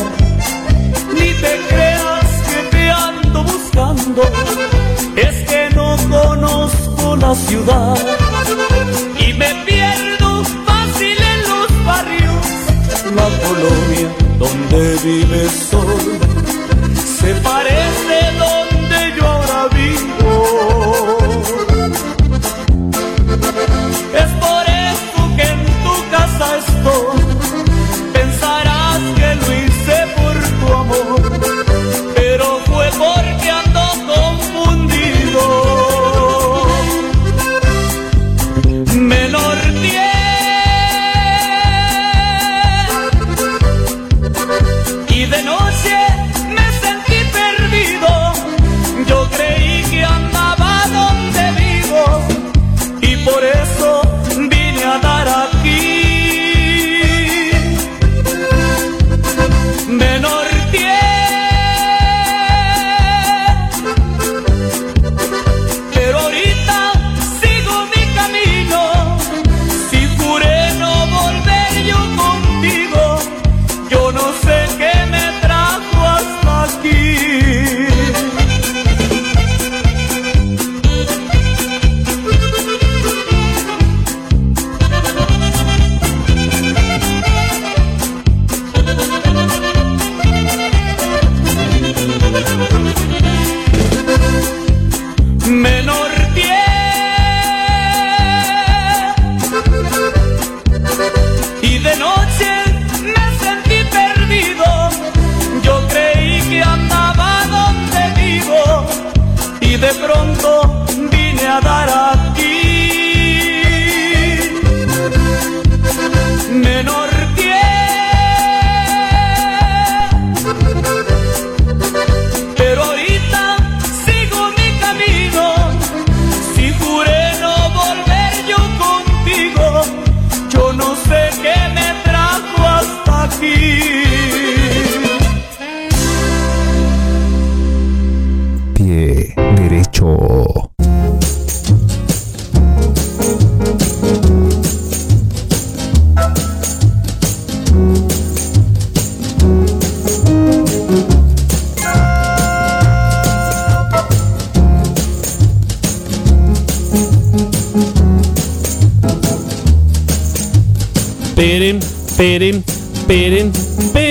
ni 1.13 1.29
te 1.43 1.61
creas 1.69 2.31
que 2.49 2.61
te 2.71 2.91
ando 2.91 3.45
buscando. 3.45 4.23
Es 5.17 5.37
que 5.49 5.71
no 5.75 5.97
conozco 6.09 7.17
la 7.17 7.35
ciudad 7.35 7.97
y 9.19 9.33
me 9.35 9.51
pierdo 9.67 10.45
fácil 10.67 11.17
en 11.33 11.41
los 11.51 11.85
barrios. 11.85 12.47
La 13.17 13.29
colonia 13.45 14.09
donde 14.39 14.97
vive 15.05 15.49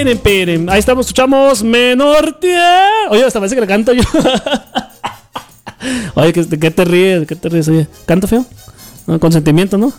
Ahí 0.09 0.79
estamos, 0.79 1.05
escuchamos 1.05 1.61
Menor 1.61 2.39
Oye, 3.11 3.23
hasta 3.23 3.39
parece 3.39 3.53
que 3.53 3.61
le 3.61 3.67
canto 3.67 3.93
yo. 3.93 4.01
Oye, 6.15 6.33
¿qué, 6.33 6.47
qué 6.47 6.71
te 6.71 6.83
ríes? 6.83 7.27
¿Qué 7.27 7.35
te 7.35 7.47
ríes? 7.47 7.69
¿canto 8.07 8.27
feo? 8.27 8.43
No, 9.09 9.17
¿no? 9.77 9.91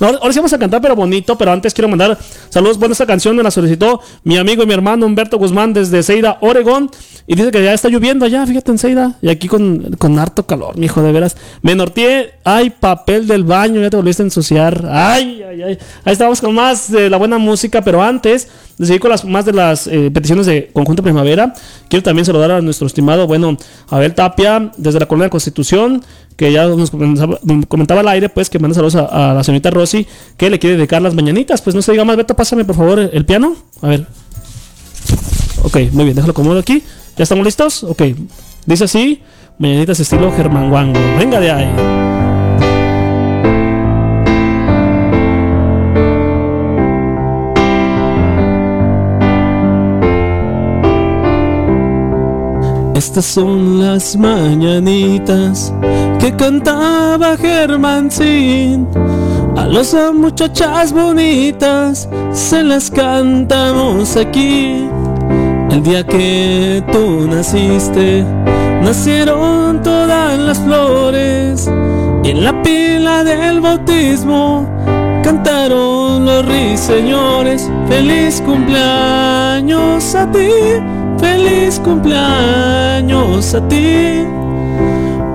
Ahora 0.00 0.32
sí 0.32 0.38
vamos 0.38 0.52
a 0.52 0.58
cantar, 0.58 0.82
pero 0.82 0.94
bonito. 0.94 1.38
Pero 1.38 1.50
antes 1.50 1.72
quiero 1.72 1.88
mandar 1.88 2.18
saludos. 2.50 2.76
Bueno, 2.78 2.92
esta 2.92 3.06
canción 3.06 3.34
me 3.34 3.42
la 3.42 3.50
solicitó 3.50 4.02
mi 4.24 4.36
amigo 4.36 4.62
y 4.62 4.66
mi 4.66 4.74
hermano 4.74 5.06
Humberto 5.06 5.38
Guzmán 5.38 5.72
desde 5.72 6.02
Ceida, 6.02 6.36
Oregón. 6.42 6.90
Y 7.26 7.36
dice 7.36 7.50
que 7.50 7.64
ya 7.64 7.72
está 7.72 7.88
lloviendo 7.88 8.26
allá, 8.26 8.46
fíjate 8.46 8.70
en 8.70 8.78
Ceida. 8.78 9.16
Y 9.22 9.30
aquí 9.30 9.48
con, 9.48 9.96
con 9.96 10.18
harto 10.18 10.44
calor, 10.44 10.76
mi 10.76 10.86
hijo, 10.86 11.02
de 11.02 11.10
veras. 11.10 11.38
Me 11.62 11.74
norteé. 11.74 12.34
Ay, 12.44 12.68
papel 12.68 13.26
del 13.26 13.44
baño, 13.44 13.80
ya 13.80 13.88
te 13.88 13.96
volviste 13.96 14.22
a 14.22 14.26
ensuciar. 14.26 14.86
Ay, 14.90 15.42
ay, 15.48 15.62
ay. 15.62 15.78
Ahí 16.04 16.12
estamos 16.12 16.42
con 16.42 16.54
más 16.54 16.92
de 16.92 17.08
la 17.08 17.16
buena 17.16 17.38
música. 17.38 17.80
Pero 17.80 18.02
antes 18.02 18.48
de 18.82 18.86
seguir 18.88 19.00
con 19.00 19.10
las, 19.10 19.24
más 19.24 19.44
de 19.44 19.52
las 19.52 19.86
eh, 19.86 20.10
peticiones 20.12 20.46
de 20.46 20.70
Conjunto 20.72 21.02
Primavera, 21.02 21.54
quiero 21.88 22.02
también 22.02 22.26
saludar 22.26 22.50
a 22.50 22.60
nuestro 22.60 22.86
estimado, 22.86 23.26
bueno, 23.26 23.56
Abel 23.88 24.14
Tapia, 24.14 24.72
desde 24.76 25.00
la 25.00 25.06
Colonia 25.06 25.26
de 25.26 25.30
Constitución, 25.30 26.02
que 26.36 26.52
ya 26.52 26.66
nos 26.66 26.90
comentaba, 26.90 28.00
al 28.00 28.08
aire, 28.08 28.28
pues, 28.28 28.50
que 28.50 28.58
manda 28.58 28.74
saludos 28.74 28.96
a, 28.96 29.30
a 29.30 29.34
la 29.34 29.44
señorita 29.44 29.70
Rosy, 29.70 30.06
que 30.36 30.50
le 30.50 30.58
quiere 30.58 30.76
dedicar 30.76 31.00
las 31.00 31.14
mañanitas. 31.14 31.62
Pues 31.62 31.76
no 31.76 31.82
se 31.82 31.92
diga 31.92 32.04
más, 32.04 32.16
Beto, 32.16 32.34
pásame 32.34 32.64
por 32.64 32.76
favor 32.76 32.98
el 32.98 33.24
piano. 33.24 33.54
A 33.80 33.88
ver. 33.88 34.06
Ok, 35.62 35.76
muy 35.92 36.04
bien, 36.04 36.16
déjalo 36.16 36.34
cómodo 36.34 36.58
aquí. 36.58 36.82
¿Ya 37.16 37.22
estamos 37.22 37.44
listos? 37.44 37.84
Ok. 37.84 38.02
Dice 38.66 38.84
así, 38.84 39.22
mañanitas 39.58 40.00
estilo 40.00 40.32
Germán 40.32 40.72
Wango. 40.72 41.00
Venga 41.18 41.38
de 41.38 41.50
ahí. 41.50 42.31
Estas 53.04 53.24
son 53.24 53.80
las 53.80 54.16
mañanitas 54.16 55.74
que 56.20 56.32
cantaba 56.36 57.36
Germán 57.36 58.08
Sin. 58.12 58.86
A 59.56 59.66
las 59.66 59.92
muchachas 60.14 60.92
bonitas 60.92 62.08
se 62.30 62.62
las 62.62 62.92
cantamos 62.92 64.16
aquí. 64.16 64.88
El 65.72 65.82
día 65.82 66.06
que 66.06 66.80
tú 66.92 67.26
naciste, 67.26 68.24
nacieron 68.84 69.82
todas 69.82 70.38
las 70.38 70.60
flores. 70.60 71.68
Y 72.22 72.30
en 72.30 72.44
la 72.44 72.62
pila 72.62 73.24
del 73.24 73.60
bautismo 73.60 74.64
cantaron 75.24 76.24
los 76.24 76.46
ruiseñores. 76.46 77.68
Feliz 77.88 78.40
cumpleaños 78.46 80.14
a 80.14 80.30
ti, 80.30 80.48
feliz 81.22 81.78
cumpleaños 81.78 83.54
a 83.54 83.68
ti. 83.68 84.26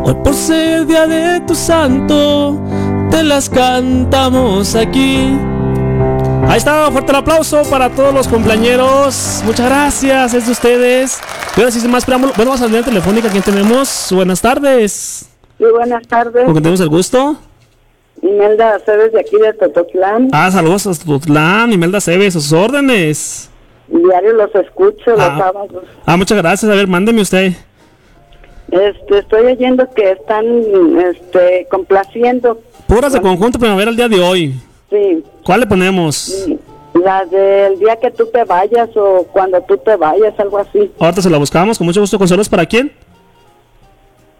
Hoy 0.04 0.16
por 0.24 0.34
ser 0.34 0.86
día 0.86 1.08
de 1.08 1.40
tu 1.42 1.56
santo, 1.56 2.62
te 3.10 3.24
las 3.24 3.50
cantamos 3.50 4.76
aquí. 4.76 5.38
Ahí 6.48 6.58
está, 6.58 6.92
fuerte 6.92 7.12
el 7.12 7.18
aplauso 7.18 7.64
para 7.70 7.90
todos 7.90 8.14
los 8.14 8.28
compañeros. 8.28 9.42
Muchas 9.46 9.66
gracias, 9.66 10.34
es 10.34 10.46
de 10.46 10.52
ustedes. 10.52 11.20
Y 11.56 11.62
ahora 11.62 11.72
sí, 11.72 11.80
sin 11.80 11.92
más 11.92 12.06
preámbulo. 12.06 12.34
Bueno, 12.36 12.52
vamos 12.52 12.70
a 12.70 12.72
la 12.72 12.84
telefónica. 12.84 13.30
¿Quién 13.30 13.44
tenemos? 13.44 14.10
Buenas 14.12 14.42
tardes. 14.42 15.30
Sí, 15.58 15.66
buenas 15.74 16.08
tardes. 16.08 16.46
¿Con 16.46 16.54
quién 16.54 16.64
tenemos 16.64 16.80
el 16.82 16.90
gusto? 16.90 17.38
Imelda 18.22 18.80
Cebes 18.86 19.12
de 19.14 19.20
aquí 19.20 19.38
de 19.38 19.54
Tototlán. 19.54 20.30
Ah, 20.32 20.50
saludos 20.52 20.88
a 20.88 20.94
Tototlán, 20.94 21.74
Imelda 21.74 22.00
Cebes, 22.00 22.36
a 22.36 22.40
sus 22.40 22.54
órdenes. 22.54 23.50
Diario 23.88 24.34
los 24.34 24.54
escucho 24.56 25.12
los 25.12 25.20
Ah. 25.20 25.38
sábados. 25.38 25.84
Ah, 26.06 26.18
muchas 26.18 26.38
gracias. 26.38 26.70
A 26.72 26.76
ver, 26.76 26.88
mándeme 26.88 27.22
usted. 27.22 27.54
Este, 28.70 29.20
estoy 29.20 29.46
oyendo 29.46 29.90
que 29.94 30.12
están 30.12 30.46
este, 31.00 31.68
complaciendo. 31.72 32.60
Puras 32.86 33.14
de 33.14 33.22
conjunto 33.22 33.58
primavera 33.60 33.90
el 33.92 33.96
día 33.98 34.10
de 34.10 34.20
hoy. 34.20 34.56
Sí, 34.90 35.24
¿Cuál 35.46 35.62
le 35.62 35.68
ponemos? 35.68 36.48
la 36.94 37.24
del 37.26 37.78
día 37.80 37.96
que 37.98 38.10
tú 38.12 38.26
te 38.34 38.44
vayas 38.44 38.90
o 38.96 39.24
cuando 39.32 39.62
tú 39.62 39.78
te 39.78 39.96
vayas, 39.96 40.34
algo 40.40 40.58
así. 40.58 40.92
Ahorita 41.00 41.22
se 41.22 41.30
la 41.30 41.38
buscamos, 41.38 41.78
con 41.78 41.86
mucho 41.86 42.02
gusto. 42.02 42.18
¿Consuelos 42.18 42.50
para 42.50 42.66
quién? 42.66 42.92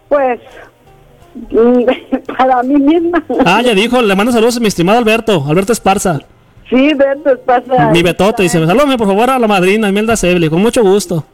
Pues, 0.08 0.40
mm, 1.50 1.84
para 2.36 2.62
mí 2.64 2.74
misma. 2.76 3.22
Ah, 3.46 3.62
ya 3.62 3.74
dijo, 3.74 4.02
le 4.02 4.14
mando 4.16 4.32
saludos 4.32 4.56
a 4.56 4.60
mi 4.60 4.66
estimado 4.68 4.98
Alberto, 4.98 5.44
Alberto 5.48 5.72
Esparza. 5.72 6.20
Sí, 6.68 6.92
Beto, 6.94 7.38
pasa. 7.44 7.90
Mi 7.90 8.02
Betote 8.02 8.42
dice, 8.42 8.64
salúdame 8.66 8.98
por 8.98 9.06
favor 9.06 9.30
a 9.30 9.38
la 9.38 9.46
madrina 9.48 9.88
Imelda 9.88 10.16
Seble, 10.16 10.50
con 10.50 10.60
mucho 10.60 10.82
gusto. 10.82 11.24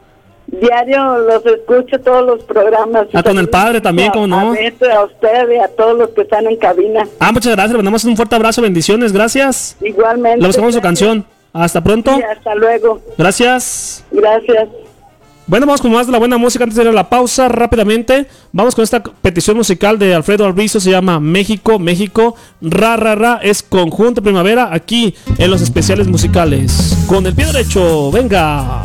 Diario 0.47 1.17
los 1.19 1.45
escucho 1.45 1.99
todos 1.99 2.25
los 2.25 2.43
programas. 2.43 3.07
Ah, 3.13 3.23
con 3.23 3.37
el 3.39 3.49
padre 3.49 3.81
también, 3.81 4.11
¿cómo 4.11 4.27
no? 4.27 4.51
A 4.51 4.51
Beto, 4.51 4.85
a 4.91 5.05
usted 5.05 5.49
y 5.51 5.57
a 5.57 5.67
todos 5.67 5.97
los 5.97 6.09
que 6.11 6.21
están 6.21 6.45
en 6.45 6.55
cabina. 6.57 7.07
Ah, 7.19 7.31
muchas 7.31 7.53
gracias, 7.53 7.71
le 7.71 7.77
mandamos 7.77 8.03
un 8.05 8.15
fuerte 8.15 8.35
abrazo, 8.35 8.61
bendiciones, 8.61 9.11
gracias. 9.11 9.75
Igualmente. 9.81 10.41
Le 10.41 10.47
buscamos 10.47 10.73
su 10.75 10.81
canción. 10.81 11.25
Hasta 11.51 11.81
pronto. 11.81 12.13
Sí, 12.13 12.21
hasta 12.21 12.53
luego. 12.53 13.01
Gracias. 13.17 14.03
Gracias. 14.11 14.67
Bueno, 15.47 15.67
vamos 15.67 15.81
con 15.81 15.91
más 15.91 16.07
de 16.07 16.11
la 16.11 16.17
buena 16.17 16.39
música 16.39 16.63
antes 16.63 16.75
de 16.75 16.83
ir 16.83 16.89
a 16.89 16.91
la 16.91 17.07
pausa 17.07 17.47
rápidamente. 17.47 18.27
Vamos 18.51 18.73
con 18.73 18.83
esta 18.83 19.03
petición 19.03 19.55
musical 19.55 19.99
de 19.99 20.15
Alfredo 20.15 20.45
Alviso, 20.45 20.79
se 20.79 20.89
llama 20.89 21.19
México, 21.19 21.77
México, 21.77 22.35
ra, 22.61 22.97
ra, 22.97 23.13
ra, 23.13 23.39
es 23.43 23.61
conjunto 23.61 24.23
primavera 24.23 24.73
aquí 24.73 25.13
en 25.37 25.51
los 25.51 25.61
especiales 25.61 26.07
musicales. 26.07 26.97
Con 27.07 27.27
el 27.27 27.35
pie 27.35 27.45
derecho, 27.45 28.11
venga. 28.11 28.81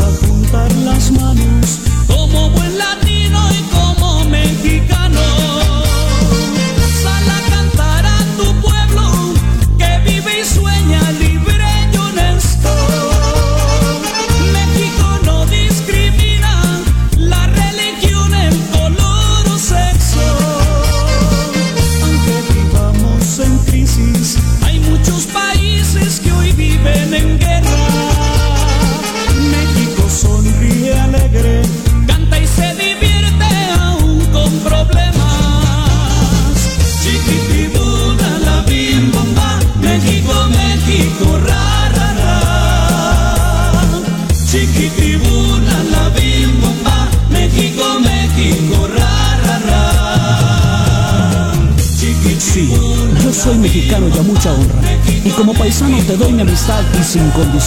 Vamos 0.00 0.29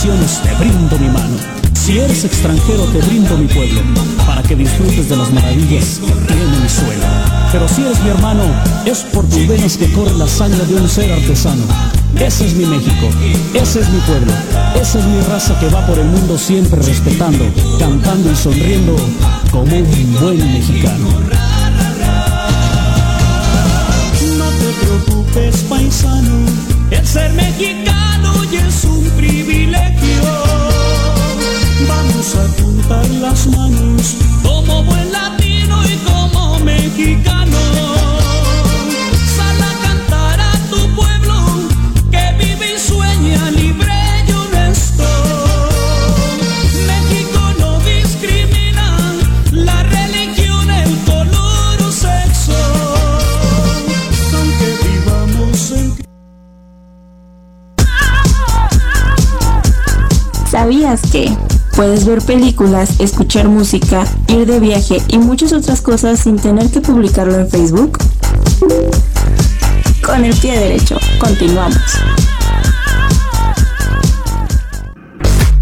te 0.04 0.54
brindo 0.60 1.00
mi 1.00 1.08
mano. 1.08 1.38
Si 1.74 1.98
eres 1.98 2.26
extranjero 2.26 2.84
te 2.88 2.98
brindo 3.08 3.38
mi 3.38 3.48
pueblo, 3.48 3.80
para 4.28 4.44
que 4.44 4.54
disfrutes 4.54 5.08
de 5.08 5.16
las 5.16 5.32
maravillas 5.32 6.02
que 6.06 6.12
tiene 6.12 6.58
mi 6.62 6.68
suelo. 6.68 7.06
Pero 7.54 7.70
si 7.70 7.84
eres 7.84 8.02
mi 8.02 8.10
hermano, 8.10 8.44
es 8.86 9.00
por 9.14 9.24
tus 9.30 9.48
venas 9.48 9.78
que 9.78 9.90
corre 9.94 10.14
la 10.18 10.28
sangre 10.28 10.66
de 10.66 10.76
un 10.76 10.90
ser 10.90 11.10
artesano. 11.14 11.64
Ese 12.20 12.48
es 12.48 12.54
mi 12.54 12.66
México, 12.66 13.08
ese 13.54 13.80
es 13.80 13.90
mi 13.90 14.00
pueblo, 14.00 14.34
esa 14.80 15.00
es 15.00 15.06
mi 15.06 15.22
raza 15.22 15.58
que 15.60 15.70
va 15.70 15.88
por 15.88 15.98
el 15.98 16.06
mundo 16.06 16.38
siempre 16.38 16.82
respetando, 16.82 17.46
cantando 17.80 18.30
y 18.30 18.36
sonriendo 18.36 18.98
como 19.52 19.74
un 19.74 20.18
buen 20.20 20.54
mexicano. 20.54 21.43
Puedes 61.84 62.06
ver 62.06 62.22
películas, 62.22 62.92
escuchar 63.02 63.50
música, 63.50 64.06
ir 64.30 64.46
de 64.46 64.62
viaje 64.62 65.02
y 65.10 65.18
muchas 65.18 65.52
otras 65.52 65.82
cosas 65.82 66.18
sin 66.22 66.38
tener 66.38 66.72
que 66.72 66.80
publicarlo 66.80 67.38
en 67.38 67.50
Facebook? 67.50 67.98
Con 70.02 70.24
el 70.24 70.34
pie 70.34 70.58
derecho, 70.58 70.98
continuamos. 71.20 71.82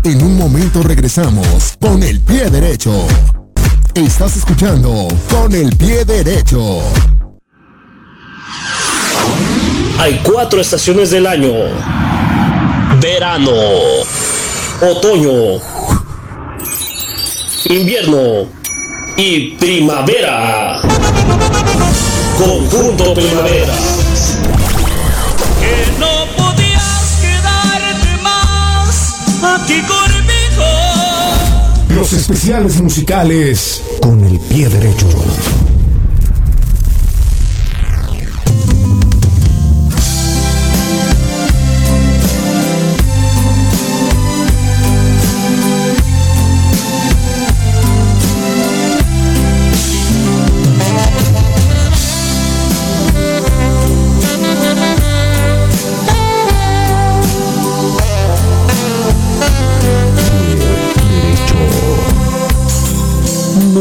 En 0.03 0.21
un 0.21 0.37
momento 0.37 0.83
regresamos 0.83 1.75
con 1.81 2.03
el 2.03 2.19
pie 2.19 2.51
derecho. 2.51 2.93
Estás 3.95 4.37
escuchando 4.37 5.07
con 5.27 5.55
el 5.55 5.75
pie 5.75 6.05
derecho. 6.05 6.81
Hay 9.97 10.21
cuatro 10.23 10.61
estaciones 10.61 11.09
del 11.09 11.25
año. 11.25 11.51
Verano. 13.01 13.53
Otoño. 14.81 15.80
Invierno. 17.65 18.47
Y 19.17 19.51
primavera. 19.51 20.81
Conjunto 22.37 23.13
primavera. 23.13 23.73
que 25.59 25.99
no 25.99 26.25
podías 26.35 27.19
quedarte 27.21 28.17
más 28.23 29.15
aquí 29.43 29.81
conmigo. 29.81 30.65
los 31.89 32.13
especiales 32.13 32.81
musicales 32.81 33.83
con 34.01 34.23
el 34.25 34.39
pie 34.39 34.67
derecho. 34.67 35.07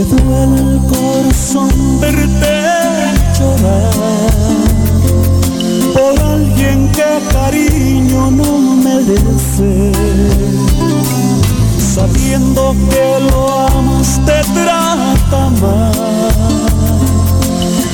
Me 0.01 0.07
duele 0.07 0.61
el 0.63 0.81
corazón 0.87 2.01
verte 2.01 2.63
llorar 3.39 4.31
por 5.93 6.23
alguien 6.23 6.91
que 6.93 7.05
cariño 7.31 8.31
no 8.31 8.77
merece. 8.77 9.93
Sabiendo 11.79 12.75
que 12.89 13.21
lo 13.31 13.59
amas 13.59 14.19
te 14.25 14.41
trata 14.55 15.51
mal 15.61 15.93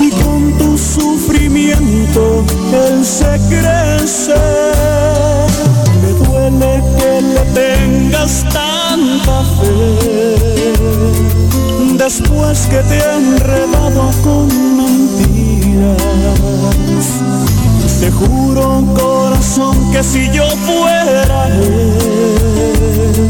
y 0.00 0.10
con 0.22 0.56
tu 0.58 0.78
sufrimiento 0.78 2.44
él 2.72 3.04
se 3.04 3.40
crece. 3.48 4.65
Después 12.06 12.68
que 12.68 12.78
te 12.88 12.98
he 12.98 13.16
enredado 13.16 14.10
con 14.22 14.46
mentiras. 14.76 15.96
Te 17.98 18.12
juro, 18.12 18.84
corazón, 18.94 19.90
que 19.90 20.04
si 20.04 20.30
yo 20.30 20.46
fuera 20.68 21.48
él, 21.48 23.28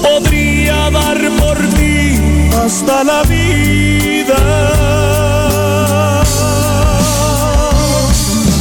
podría 0.00 0.90
dar 0.90 1.18
por 1.38 1.58
ti 1.76 2.48
hasta 2.64 3.04
la 3.04 3.22
vida. 3.24 4.40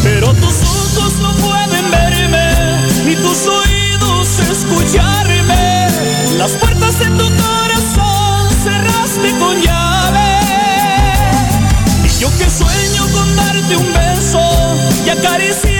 Pero 0.03 0.33
tus 0.33 0.55
ojos 0.63 1.13
no 1.21 1.31
pueden 1.45 1.85
verme, 1.89 2.49
ni 3.05 3.15
tus 3.15 3.47
oídos 3.47 4.39
escucharme. 4.39 5.87
Las 6.37 6.51
puertas 6.51 6.99
de 6.99 7.05
tu 7.05 7.23
corazón 7.23 7.66
con 9.39 9.59
llave. 9.61 10.39
Y 12.03 12.09
yo 12.19 12.29
que 12.37 12.49
sueño 12.49 13.03
con 13.13 13.35
darte 13.35 13.75
un 13.75 13.93
beso 13.93 14.39
y 15.05 15.09
acariciar 15.09 15.76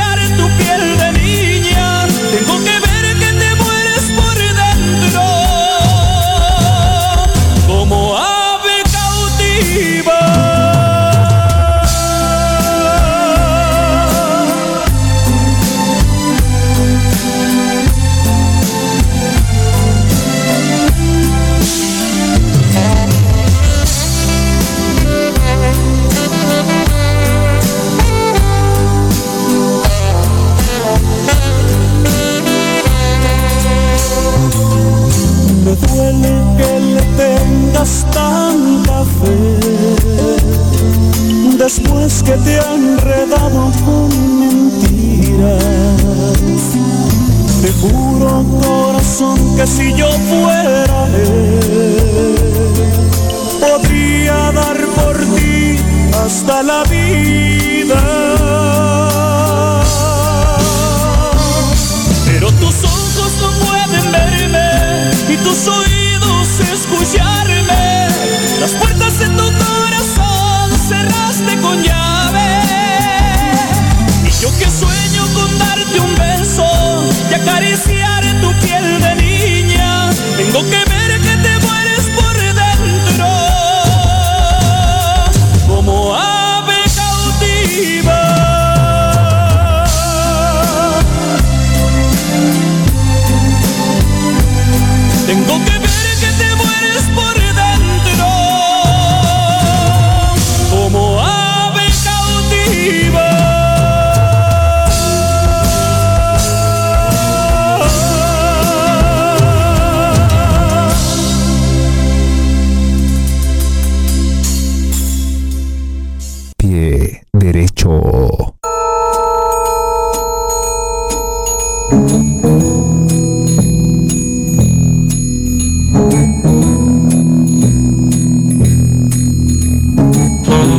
juro 47.89 48.45
corazón 48.61 49.55
que 49.55 49.67
si 49.67 49.93
yo 49.93 50.09
fuera 50.29 51.07
él 51.07 52.37
Podría 53.59 54.51
dar 54.51 54.77
por 54.95 55.17
ti 55.35 55.77
hasta 56.23 56.63
la 56.63 56.83
vida. 56.83 58.01
Pero 62.25 62.51
tus 62.53 62.83
ojos 62.83 63.31
no 63.41 63.49
pueden 63.65 64.11
verme 64.11 65.11
y 65.29 65.37
tus 65.37 65.67
oídos 65.67 65.86
acariciar 77.47 78.23
tu 78.41 78.53
piel 78.59 78.99
de 78.99 79.15
niña, 79.15 80.09
tengo 80.35 80.63
que 80.69 80.83
ver 80.91 81.19
que 81.21 81.37
te 81.43 81.56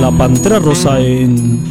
La 0.01 0.13
pantera 0.17 0.59
rosa 0.61 1.01
en 1.01 1.69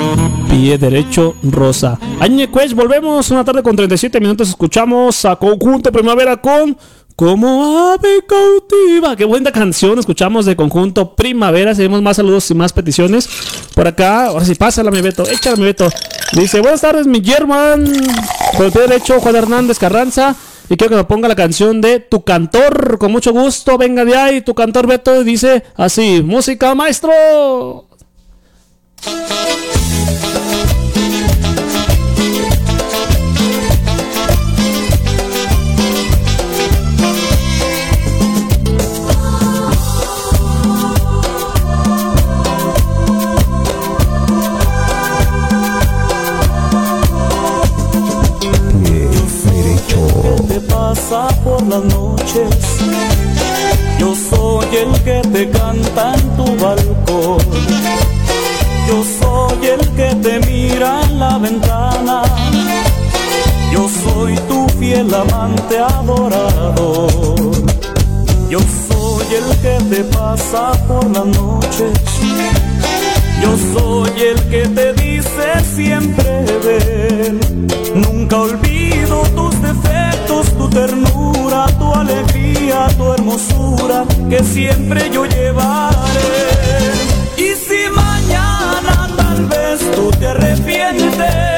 pie 0.50 0.78
derecho 0.78 1.36
rosa. 1.44 1.98
Añecuech, 2.20 2.74
volvemos 2.74 3.32
una 3.32 3.46
tarde 3.46 3.64
con 3.64 3.76
37 3.76 4.20
minutos. 4.20 4.50
Escuchamos 4.50 5.24
a 5.24 5.38
Conjunto 5.38 5.92
Primavera 5.92 6.36
con 6.38 6.78
Como 7.16 7.90
Ave 7.94 8.26
Cautiva. 8.28 9.16
Qué 9.16 9.24
buena 9.24 9.52
canción 9.52 9.98
escuchamos 9.98 10.46
de 10.46 10.58
Conjunto 10.58 11.16
Primavera. 11.16 11.74
Seguimos 11.74 12.02
más 12.02 12.18
saludos 12.18 12.52
y 12.52 12.54
más 12.54 12.74
peticiones 12.74 13.30
por 13.74 13.88
acá. 13.88 14.26
Ahora 14.26 14.44
sí, 14.44 14.56
pásala, 14.56 14.92
mi 14.92 15.02
Beto. 15.02 15.24
Échala, 15.24 15.56
mi 15.56 15.64
Beto. 15.64 15.90
Dice: 16.34 16.60
Buenas 16.60 16.82
tardes, 16.82 17.08
mi 17.08 17.24
German. 17.24 17.88
El 17.88 18.72
pie 18.72 18.82
derecho, 18.82 19.22
Juan 19.22 19.38
Hernández 19.38 19.80
Carranza. 19.80 20.36
Y 20.70 20.76
quiero 20.76 20.90
que 20.90 20.98
me 20.98 21.04
ponga 21.06 21.30
la 21.30 21.36
canción 21.36 21.80
de 21.80 22.02
Tu 22.02 22.24
Cantor. 22.24 22.98
Con 22.98 23.14
mucho 23.14 23.32
gusto, 23.32 23.78
venga 23.78 24.04
de 24.04 24.18
ahí. 24.18 24.42
Tu 24.42 24.54
Cantor 24.54 24.86
Beto 24.86 25.24
dice 25.24 25.64
así: 25.78 26.22
Música, 26.24 26.76
maestro. 26.76 27.87
Yo 54.00 54.14
soy 54.16 54.76
el 54.76 55.04
que 55.04 55.22
te 55.34 55.50
canta 55.50 56.14
en 56.14 56.38
tu 56.38 56.46
balcón. 56.64 57.97
Yo 58.88 59.04
soy 59.20 59.68
el 59.68 59.82
que 59.96 60.16
te 60.16 60.40
mira 60.48 61.02
en 61.04 61.20
la 61.20 61.38
ventana. 61.38 62.24
Yo 63.72 63.88
soy 63.88 64.36
tu 64.48 64.68
fiel 64.80 65.14
amante 65.14 65.78
adorador. 65.78 67.52
Yo 68.50 68.60
soy 68.60 68.88
soy 69.18 69.36
el 69.36 69.58
que 69.62 69.96
te 69.96 70.04
pasa 70.06 70.72
por 70.88 71.06
las 71.10 71.26
noches. 71.26 71.92
Yo 73.42 73.58
soy 73.74 74.22
el 74.22 74.40
que 74.50 74.68
te 74.68 74.94
dice 74.94 75.46
siempre 75.76 76.46
ven. 76.66 77.68
Nunca 77.96 78.38
olvido 78.38 79.22
tus 79.36 79.62
defectos, 79.62 80.52
tu 80.58 80.70
ternura, 80.70 81.66
tu 81.80 81.94
alegría, 81.94 82.88
tu 82.98 83.14
hermosura, 83.14 84.06
que 84.30 84.44
siempre 84.44 85.10
yo 85.12 85.26
llevaré. 85.26 86.57
Tal 89.38 89.46
vez 89.46 89.92
tú 89.92 90.10
te 90.20 90.26
arrepientes 90.26 91.57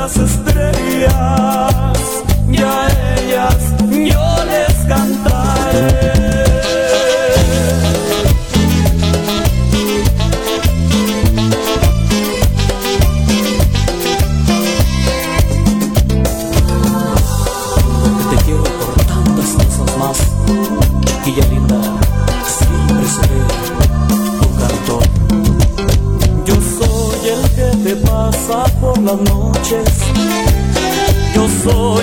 las 0.00 0.16
estrellas, 0.16 1.89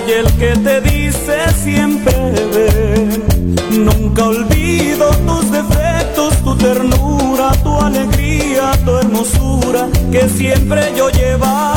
soy 0.08 0.14
el 0.14 0.34
que 0.38 0.54
te 0.64 0.82
dice 0.82 1.38
siempre 1.64 2.14
ven. 2.54 3.56
Nunca 3.86 4.26
olvido 4.26 5.10
tus 5.26 5.52
defectos, 5.52 6.36
tu 6.44 6.56
ternura, 6.56 7.52
tu 7.64 7.76
alegría, 7.80 8.72
tu 8.86 8.98
hermosura, 8.98 9.88
que 10.12 10.30
siempre 10.30 10.94
yo 10.96 11.10
llevaré. 11.10 11.77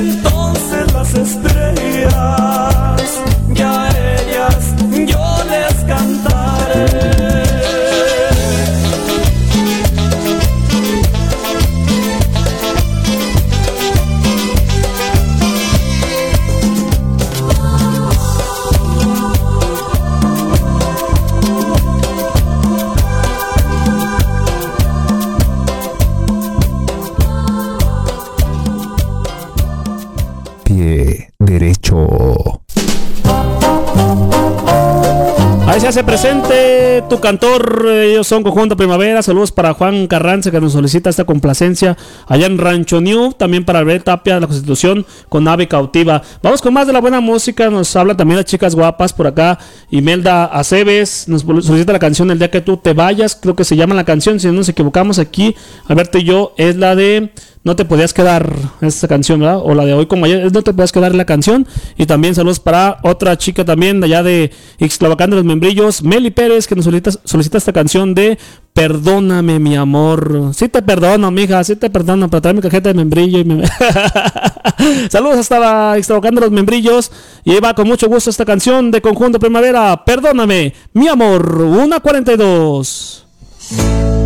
Buscaré 0.00 0.29
presente 36.20 37.02
tu 37.08 37.18
cantor, 37.18 37.86
eh, 37.88 38.10
ellos 38.10 38.26
son 38.26 38.42
Conjunto 38.42 38.76
Primavera, 38.76 39.22
saludos 39.22 39.52
para 39.52 39.72
Juan 39.72 40.06
Carranza 40.06 40.50
que 40.50 40.60
nos 40.60 40.72
solicita 40.72 41.08
esta 41.08 41.24
complacencia 41.24 41.96
allá 42.26 42.44
en 42.44 42.58
Rancho 42.58 43.00
New, 43.00 43.32
también 43.32 43.64
para 43.64 43.78
Albert 43.78 44.04
Tapia 44.04 44.38
la 44.38 44.46
Constitución 44.46 45.06
con 45.30 45.48
Ave 45.48 45.66
Cautiva. 45.66 46.20
Vamos 46.42 46.60
con 46.60 46.74
más 46.74 46.86
de 46.86 46.92
la 46.92 47.00
buena 47.00 47.20
música, 47.20 47.70
nos 47.70 47.96
habla 47.96 48.18
también 48.18 48.36
las 48.36 48.44
chicas 48.44 48.74
guapas 48.74 49.14
por 49.14 49.28
acá, 49.28 49.58
Imelda 49.90 50.44
Aceves 50.44 51.26
nos 51.26 51.40
solicita 51.40 51.94
la 51.94 51.98
canción 51.98 52.30
El 52.30 52.38
día 52.38 52.50
que 52.50 52.60
tú 52.60 52.76
te 52.76 52.92
vayas, 52.92 53.34
creo 53.40 53.56
que 53.56 53.64
se 53.64 53.76
llama 53.76 53.94
la 53.94 54.04
canción, 54.04 54.38
si 54.40 54.48
no 54.48 54.52
nos 54.52 54.68
equivocamos 54.68 55.18
aquí, 55.18 55.56
Alberto 55.88 56.18
y 56.18 56.24
yo, 56.24 56.52
es 56.58 56.76
la 56.76 56.96
de... 56.96 57.32
No 57.62 57.76
te 57.76 57.84
podías 57.84 58.14
quedar 58.14 58.56
esta 58.80 59.06
canción, 59.06 59.40
¿verdad? 59.40 59.58
O 59.62 59.74
la 59.74 59.84
de 59.84 59.92
hoy 59.92 60.06
como 60.06 60.24
ayer, 60.24 60.50
No 60.50 60.62
te 60.62 60.72
podías 60.72 60.92
quedar 60.92 61.14
la 61.14 61.26
canción. 61.26 61.66
Y 61.98 62.06
también 62.06 62.34
saludos 62.34 62.58
para 62.58 62.96
otra 63.02 63.36
chica 63.36 63.66
también 63.66 64.00
de 64.00 64.06
allá 64.06 64.22
de 64.22 64.50
Ixtlavacán 64.78 65.28
de 65.28 65.36
los 65.36 65.44
Membrillos, 65.44 66.02
Meli 66.02 66.30
Pérez, 66.30 66.66
que 66.66 66.74
nos 66.74 66.86
solicita, 66.86 67.58
esta 67.58 67.72
canción 67.74 68.14
de 68.14 68.38
Perdóname, 68.72 69.58
mi 69.58 69.76
amor. 69.76 70.52
Sí 70.54 70.70
te 70.70 70.80
perdono, 70.80 71.30
mija, 71.30 71.62
sí 71.64 71.76
te 71.76 71.90
perdono, 71.90 72.30
pero 72.30 72.40
trae 72.40 72.54
mi 72.54 72.62
cajeta 72.62 72.88
de 72.88 72.94
membrillo. 72.94 73.40
Y 73.40 73.44
me... 73.44 73.68
saludos 75.10 75.40
hasta 75.40 75.98
Ixtlavacán 75.98 76.36
de 76.36 76.40
los 76.40 76.50
Membrillos. 76.50 77.12
Y 77.44 77.60
va 77.60 77.74
con 77.74 77.86
mucho 77.86 78.08
gusto 78.08 78.30
esta 78.30 78.46
canción 78.46 78.90
de 78.90 79.02
Conjunto 79.02 79.38
Primavera. 79.38 80.02
Perdóname, 80.06 80.72
mi 80.94 81.08
amor. 81.08 81.58
1.42. 81.58 84.19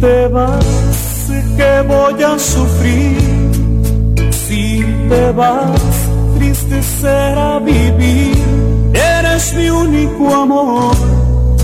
te 0.00 0.28
vas, 0.28 1.30
que 1.56 1.82
voy 1.86 2.22
a 2.22 2.38
sufrir. 2.38 3.18
Si 4.30 4.84
te 5.08 5.32
vas, 5.32 5.80
triste 6.36 6.82
será 6.82 7.58
vivir. 7.58 8.36
Eres 8.92 9.54
mi 9.54 9.70
único 9.70 10.34
amor, 10.34 10.96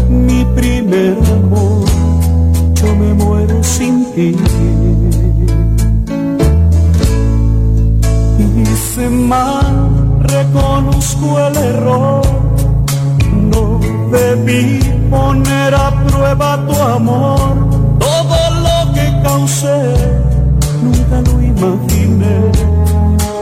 mi 0.09 0.45
primer 0.57 1.17
amor. 1.33 1.85
Yo 2.75 2.95
me 2.97 3.15
muero 3.15 3.63
sin 3.63 4.05
ti. 4.15 4.37
Hice 8.39 9.11
mal, 9.11 10.21
reconozco 10.21 11.39
el 11.47 11.57
error. 11.57 12.23
No 13.33 13.81
debí 14.11 14.81
poner 15.11 15.75
a 15.75 15.91
prueba 16.07 16.65
tu 16.67 16.81
amor. 16.81 17.64
Causé, 19.25 19.95
nunca 20.83 21.23
lo 21.23 21.41
imaginé. 21.41 22.53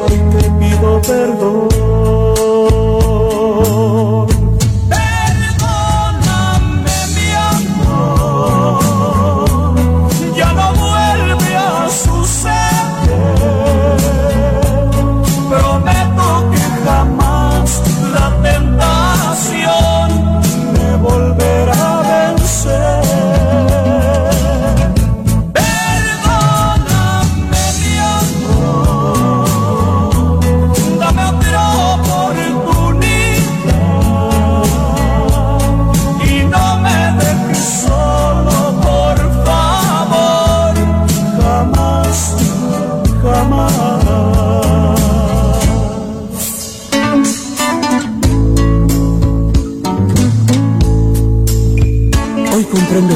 Hoy 0.04 0.20
te 0.30 0.48
pido 0.60 1.02
perdón. 1.02 2.21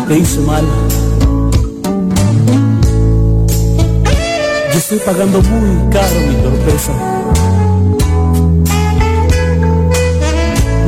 Te 0.08 0.18
hice 0.18 0.40
mal. 0.40 0.64
Yo 4.72 4.78
estoy 4.78 4.98
pagando 4.98 5.42
muy 5.42 5.90
caro 5.90 6.20
mi 6.28 6.34
torpeza. 6.36 6.92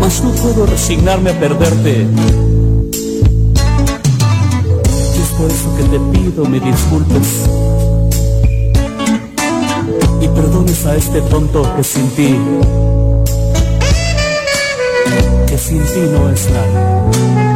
Mas 0.00 0.22
no 0.22 0.30
puedo 0.30 0.66
resignarme 0.66 1.30
a 1.30 1.40
perderte. 1.40 2.06
Y 5.14 5.20
es 5.20 5.28
por 5.36 5.50
eso 5.50 5.76
que 5.76 5.82
te 5.84 5.98
pido 6.12 6.44
me 6.44 6.60
disculpes. 6.60 7.48
Y 10.20 10.28
perdones 10.28 10.86
a 10.86 10.94
este 10.94 11.20
tonto 11.22 11.62
que 11.76 11.82
sin 11.82 12.08
ti, 12.10 12.38
que 15.48 15.58
sin 15.58 15.82
ti 15.82 16.00
no 16.12 16.30
es 16.30 16.48
nada. 16.50 17.47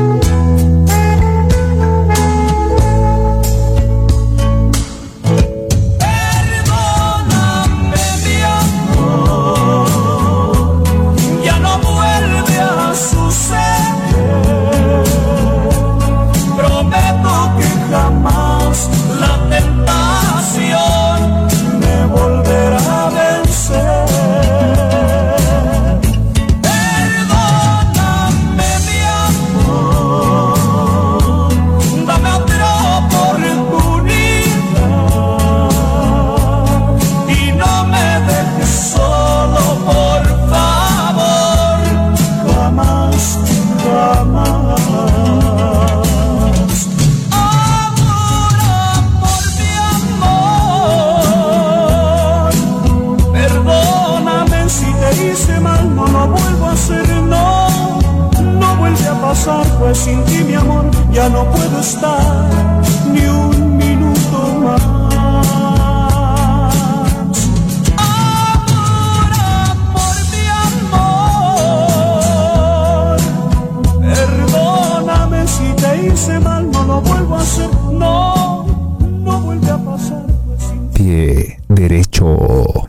Derecho. 81.93 82.88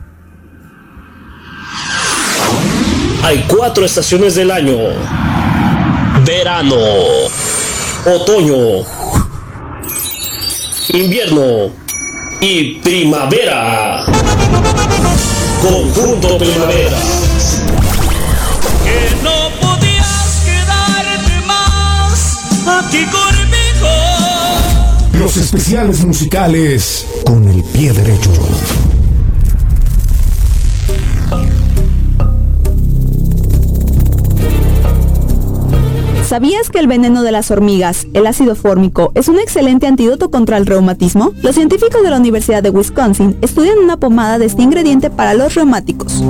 Hay 3.22 3.44
cuatro 3.48 3.84
estaciones 3.84 4.34
del 4.34 4.50
año. 4.50 4.76
Verano. 6.24 6.76
Otoño. 8.06 8.84
Invierno. 10.88 11.70
Y 12.40 12.74
primavera. 12.80 14.04
Conjunto 15.62 16.38
Primavera. 16.38 16.98
Que 18.84 19.16
no 19.22 19.50
podías 19.60 20.42
quedarte 20.44 21.46
más 21.46 22.38
aquí 22.66 23.04
conmigo. 23.06 23.88
Los 25.18 25.36
especiales 25.38 26.04
musicales 26.04 27.06
con 27.24 27.48
el 27.48 27.62
pie 27.64 27.92
derecho. 27.92 28.30
¿Sabías 36.26 36.70
que 36.70 36.78
el 36.78 36.86
veneno 36.86 37.22
de 37.22 37.32
las 37.32 37.50
hormigas, 37.50 38.06
el 38.14 38.26
ácido 38.26 38.54
fórmico, 38.54 39.12
es 39.14 39.28
un 39.28 39.38
excelente 39.38 39.86
antídoto 39.86 40.30
contra 40.30 40.56
el 40.56 40.64
reumatismo? 40.64 41.32
Los 41.42 41.54
científicos 41.54 42.02
de 42.02 42.08
la 42.08 42.16
Universidad 42.16 42.62
de 42.62 42.70
Wisconsin 42.70 43.36
estudian 43.42 43.78
una 43.78 43.98
pomada 43.98 44.38
de 44.38 44.46
este 44.46 44.62
ingrediente 44.62 45.10
para 45.10 45.34
los 45.34 45.54
reumáticos. 45.54 46.24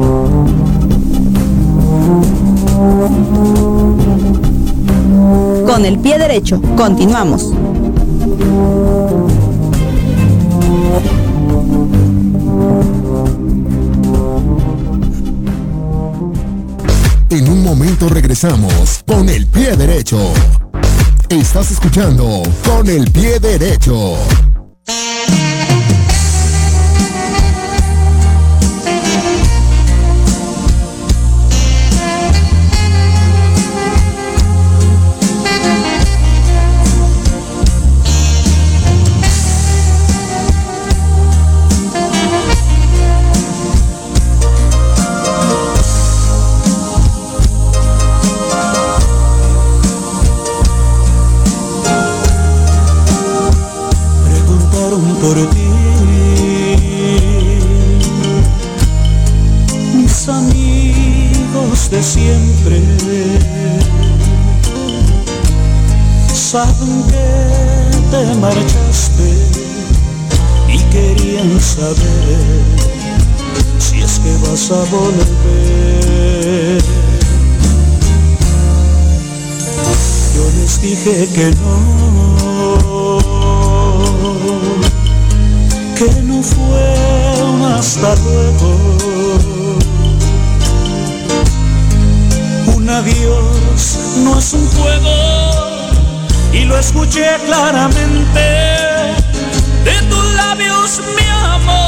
Con 5.64 5.84
el 5.84 5.99
pie 6.01 6.18
derecho, 6.18 6.61
continuamos. 6.76 7.53
Momento 17.76 18.08
regresamos 18.08 19.02
con 19.04 19.28
el 19.28 19.48
pie 19.48 19.76
derecho. 19.76 20.32
Estás 21.28 21.72
escuchando 21.72 22.40
con 22.64 22.88
el 22.88 23.10
pie 23.10 23.40
derecho. 23.40 24.16
Por 55.24 55.36
ti. 55.50 55.70
Mis 59.94 60.28
amigos 60.28 61.90
de 61.90 62.02
siempre 62.02 62.82
saben 66.34 67.04
que 67.12 67.28
te 68.10 68.22
marchaste 68.44 69.30
y 70.68 70.78
querían 70.94 71.60
saber 71.60 72.62
si 73.78 74.02
es 74.02 74.18
que 74.18 74.32
vas 74.44 74.70
a 74.70 74.80
volver. 74.94 75.24
Yo 80.34 80.44
les 80.58 80.80
dije 80.82 81.28
que 81.34 81.46
no, 81.62 82.23
fue 86.45 87.42
un 87.42 87.62
hasta 87.62 88.14
luego. 88.16 88.70
Un 92.76 92.88
adiós 92.90 93.99
no 94.24 94.38
es 94.38 94.53
un 94.53 94.66
juego 94.68 95.14
y 96.53 96.64
lo 96.64 96.78
escuché 96.78 97.26
claramente 97.47 98.40
de 99.84 100.03
tus 100.11 100.24
labios, 100.34 101.01
mi 101.16 101.28
amor, 101.55 101.84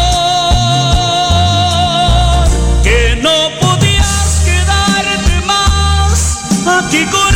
que 2.83 3.19
no 3.23 3.51
podías 3.61 4.43
quedarte 4.45 5.41
más 5.47 6.39
aquí 6.67 7.05
conmigo, 7.07 7.36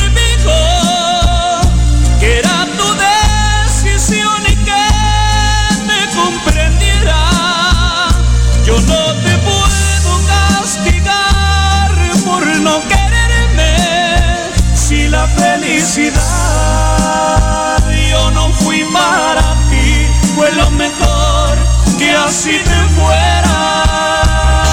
yo 18.10 18.30
no 18.30 18.52
fui 18.52 18.84
para 18.92 19.56
ti, 19.68 20.06
fue 20.36 20.52
lo 20.52 20.70
mejor 20.70 21.58
que 21.98 22.12
así 22.12 22.60
te 22.62 22.88
fuera. 22.94 24.69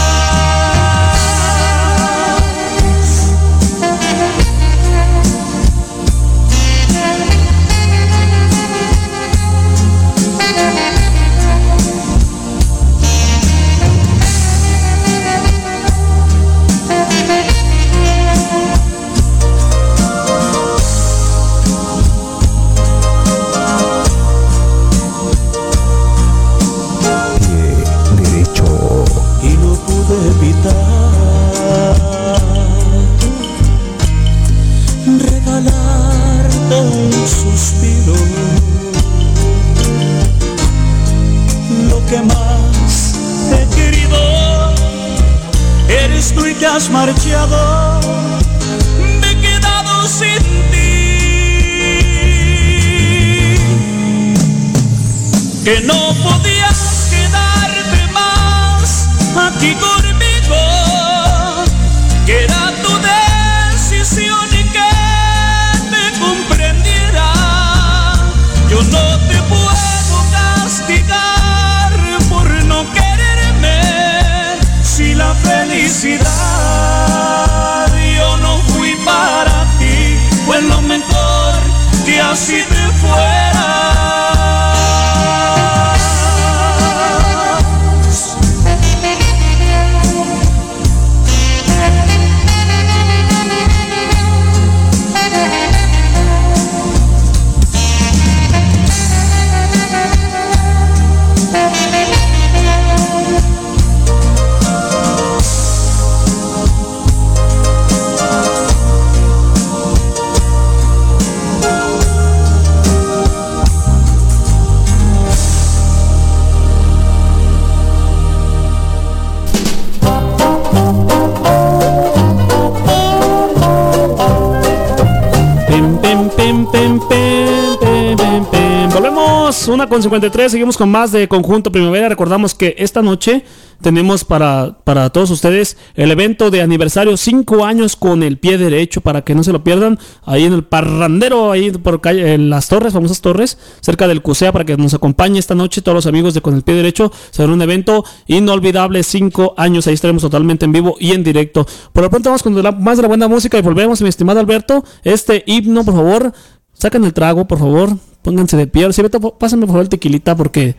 Una 129.67 129.89
con 129.89 130.01
53, 130.01 130.49
seguimos 130.51 130.77
con 130.77 130.89
más 130.89 131.11
de 131.11 131.27
Conjunto 131.27 131.73
Primavera. 131.73 132.07
Recordamos 132.07 132.55
que 132.55 132.73
esta 132.77 133.01
noche 133.01 133.43
tenemos 133.81 134.23
para, 134.23 134.77
para 134.85 135.09
todos 135.09 135.29
ustedes 135.29 135.75
el 135.95 136.09
evento 136.09 136.49
de 136.49 136.61
aniversario 136.61 137.17
5 137.17 137.65
años 137.65 137.97
con 137.97 138.23
el 138.23 138.37
pie 138.37 138.57
derecho 138.57 139.01
para 139.01 139.23
que 139.23 139.35
no 139.35 139.43
se 139.43 139.51
lo 139.51 139.65
pierdan. 139.65 139.99
Ahí 140.23 140.45
en 140.45 140.53
el 140.53 140.63
parrandero, 140.63 141.51
ahí 141.51 141.69
por 141.71 141.99
calle, 141.99 142.33
en 142.33 142.49
las 142.49 142.69
torres, 142.69 142.93
famosas 142.93 143.19
torres, 143.19 143.57
cerca 143.81 144.07
del 144.07 144.21
CUSEA, 144.21 144.53
para 144.53 144.63
que 144.63 144.77
nos 144.77 144.93
acompañe 144.93 145.37
esta 145.37 145.53
noche 145.53 145.81
todos 145.81 145.95
los 145.95 146.05
amigos 146.07 146.33
de 146.33 146.41
Con 146.41 146.55
el 146.55 146.61
pie 146.61 146.75
derecho. 146.75 147.11
Será 147.31 147.51
un 147.51 147.61
evento 147.61 148.05
inolvidable, 148.27 149.03
5 149.03 149.53
años. 149.57 149.85
Ahí 149.87 149.95
estaremos 149.95 150.21
totalmente 150.21 150.63
en 150.63 150.71
vivo 150.71 150.95
y 150.97 151.11
en 151.11 151.25
directo. 151.25 151.67
Por 151.91 152.03
lo 152.05 152.09
pronto 152.09 152.29
vamos 152.29 152.41
con 152.41 152.63
la- 152.63 152.71
más 152.71 152.95
de 152.97 153.01
la 153.01 153.09
buena 153.09 153.27
música 153.27 153.57
y 153.57 153.61
volvemos, 153.61 154.01
mi 154.01 154.07
estimado 154.07 154.39
Alberto. 154.39 154.85
Este 155.03 155.43
himno, 155.45 155.83
por 155.83 155.93
favor, 155.95 156.33
Sacan 156.79 157.03
el 157.05 157.11
trago, 157.13 157.47
por 157.47 157.57
favor. 157.57 157.89
Pónganse 158.27 158.57
de 158.57 158.67
pie. 158.67 158.91
Si 158.91 159.01
Beto, 159.01 159.21
pásame 159.37 159.61
por 159.61 159.69
favor 159.69 159.83
el 159.83 159.87
tequilita 159.89 160.35
porque, 160.35 160.75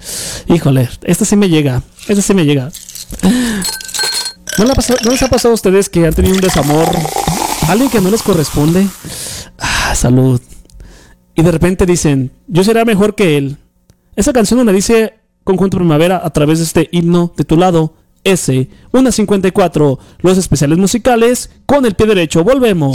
híjole, 0.49 0.87
esta 1.05 1.25
sí 1.25 1.35
me 1.35 1.49
llega. 1.49 1.83
Esta 2.07 2.21
sí 2.21 2.35
me 2.35 2.45
llega. 2.45 2.71
¿No, 4.59 4.65
le 4.67 4.73
ha 4.73 4.75
pasado- 4.75 4.99
¿No 5.03 5.13
les 5.13 5.23
ha 5.23 5.29
pasado 5.31 5.53
a 5.53 5.55
ustedes 5.55 5.89
que 5.89 6.07
han 6.07 6.13
tenido 6.13 6.35
un 6.35 6.43
desamor? 6.43 6.87
Alguien 7.69 7.89
que 7.89 8.03
no 8.03 8.11
les 8.11 8.23
corresponde. 8.23 8.87
Ah, 9.59 9.95
salud. 9.95 10.43
Y 11.35 11.41
de 11.43 11.51
repente 11.51 11.87
dicen, 11.87 12.33
yo 12.49 12.63
será 12.65 12.85
mejor 12.85 13.15
que 13.15 13.39
él. 13.39 13.57
Esa 14.15 14.35
canción 14.35 14.67
la 14.67 14.73
dice 14.73 15.15
Conjunto 15.43 15.79
Primavera 15.79 16.21
a 16.23 16.29
través 16.29 16.59
de 16.59 16.67
este 16.67 16.91
himno 16.93 17.33
de 17.35 17.45
tu 17.45 17.57
lado. 17.57 17.95
S, 18.25 18.69
una 18.93 19.11
54, 19.11 19.99
los 20.21 20.37
especiales 20.37 20.77
musicales 20.77 21.49
con 21.65 21.87
el 21.87 21.95
pie 21.95 22.09
derecho. 22.09 22.45
Volvemos. 22.45 22.95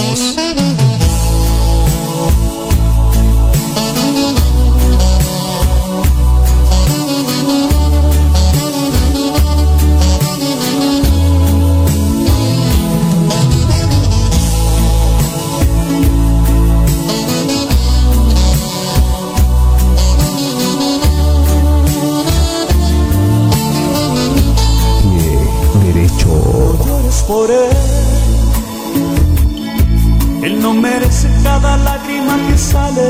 No 30.63 30.73
merece 30.73 31.29
cada 31.43 31.75
lágrima 31.75 32.37
que 32.47 32.57
sale 32.57 33.09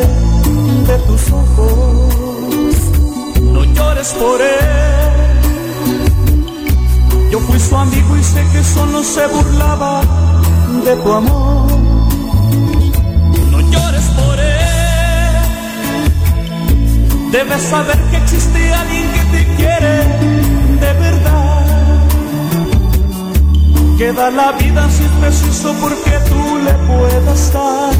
de 0.87 0.97
tus 1.07 1.31
ojos. 1.31 2.09
No 3.41 3.63
llores 3.63 4.09
por 4.13 4.41
él. 4.41 5.39
Yo 7.31 7.39
fui 7.41 7.59
su 7.59 7.77
amigo 7.77 8.17
y 8.17 8.23
sé 8.23 8.43
que 8.51 8.63
solo 8.63 9.03
se 9.03 9.27
burlaba 9.27 10.01
de 10.83 10.95
tu 10.95 11.13
amor. 11.13 11.71
No 13.51 13.59
llores 13.71 14.05
por 14.19 14.39
él. 14.39 14.63
Debes 17.31 17.61
saber 17.61 17.99
que 18.09 18.17
existe 18.17 18.73
alguien 18.73 19.11
que 19.15 19.23
te 19.33 19.55
quiere 19.57 20.22
que 23.97 24.11
da 24.11 24.29
la 24.31 24.51
vida 24.53 24.89
si 24.89 25.03
es 25.03 25.11
preciso 25.21 25.73
porque 25.81 26.11
tú 26.29 26.57
le 26.57 26.73
puedas 26.87 27.53
dar 27.53 27.93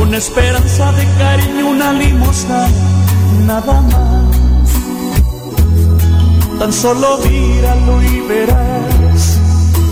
una 0.00 0.16
esperanza 0.16 0.92
de 0.92 1.06
cariño, 1.18 1.68
una 1.70 1.92
limosna, 1.92 2.68
nada 3.46 3.80
más. 3.80 4.24
Tan 6.58 6.72
solo 6.72 7.18
míralo 7.18 8.02
y 8.02 8.20
verás 8.28 9.38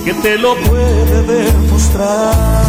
que 0.05 0.15
te 0.15 0.39
lo 0.39 0.55
puede 0.57 1.23
demostrar. 1.23 2.62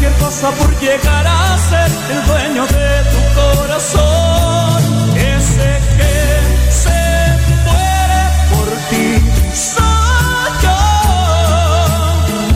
Cualquier 0.00 0.24
cosa 0.24 0.50
por 0.52 0.70
llegar 0.80 1.26
a 1.26 1.58
ser 1.58 1.90
el 2.10 2.26
dueño 2.26 2.66
de 2.66 3.04
tu 3.12 3.20
corazón, 3.38 4.82
ese 5.14 5.80
que 5.98 6.16
se 6.72 7.02
muere 7.66 8.22
por 8.50 8.68
ti. 8.88 9.08
Soy 9.52 10.50
yo, 10.62 10.82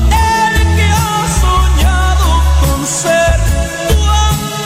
el 0.09 0.55
que 0.77 0.87
ha 0.89 1.19
soñado 1.45 2.29
con 2.63 2.81
ser 2.87 3.37
tu 3.89 3.99
amor 4.33 4.65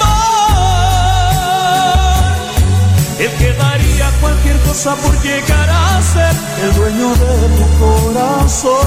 el 3.18 3.30
que 3.38 3.48
daría 3.54 4.06
cualquier 4.20 4.56
cosa 4.60 4.94
por 4.94 5.14
llegar 5.20 5.68
a 5.68 6.00
ser 6.02 6.34
el 6.62 6.70
dueño 6.76 7.08
de 7.10 7.48
tu 7.56 7.64
corazón. 7.80 8.78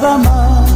Nada 0.00 0.18
más. 0.18 0.70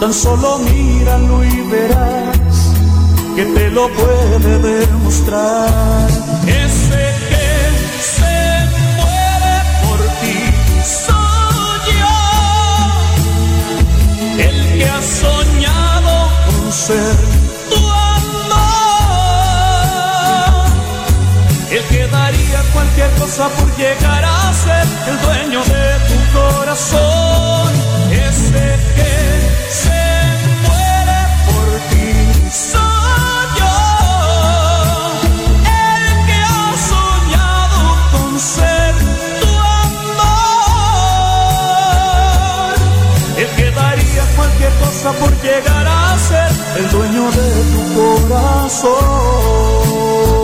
Tan 0.00 0.12
solo 0.14 0.58
míralo 0.58 1.44
y 1.44 1.60
verás 1.70 2.72
que 3.36 3.44
te 3.44 3.70
lo 3.70 3.88
puede 3.88 4.58
demostrar. 4.58 6.08
Ese 6.46 7.02
que 7.30 7.48
se 8.16 8.38
muere 8.96 9.56
por 9.82 10.00
ti 10.20 10.38
soy 11.02 11.80
yo, 12.00 12.18
el 14.48 14.56
que 14.78 14.84
ha 14.88 15.02
soñado 15.02 16.12
con 16.46 16.72
ser 16.72 17.16
tu 17.70 17.80
amor, 18.20 18.70
el 21.70 21.82
que 21.90 22.02
daría 22.08 22.60
cualquier 22.72 23.10
cosa 23.20 23.44
por 23.50 23.68
llegar 23.76 24.24
a 24.24 24.52
ser 24.54 24.86
el 25.08 25.16
dueño 25.26 25.60
de 25.64 25.84
tu 26.08 26.09
corazón. 26.32 27.70
Ese 28.10 28.78
que 28.96 29.14
se 29.70 30.02
muere 30.64 31.20
por 31.46 31.68
ti 31.90 32.08
soy 32.50 33.44
yo, 33.58 33.76
el 35.84 36.04
que 36.26 36.38
ha 36.52 36.64
soñado 36.92 37.80
con 38.12 38.30
ser 38.38 38.92
tu 39.40 39.50
amor, 39.90 40.30
el 43.36 43.48
que 43.56 43.66
daría 43.70 44.24
cualquier 44.36 44.72
cosa 44.84 45.08
por 45.12 45.30
llegar 45.42 45.86
a 45.86 46.18
ser 46.18 46.50
el 46.78 46.86
dueño 46.90 47.24
de 47.30 47.48
tu 47.72 47.80
corazón. 48.28 50.39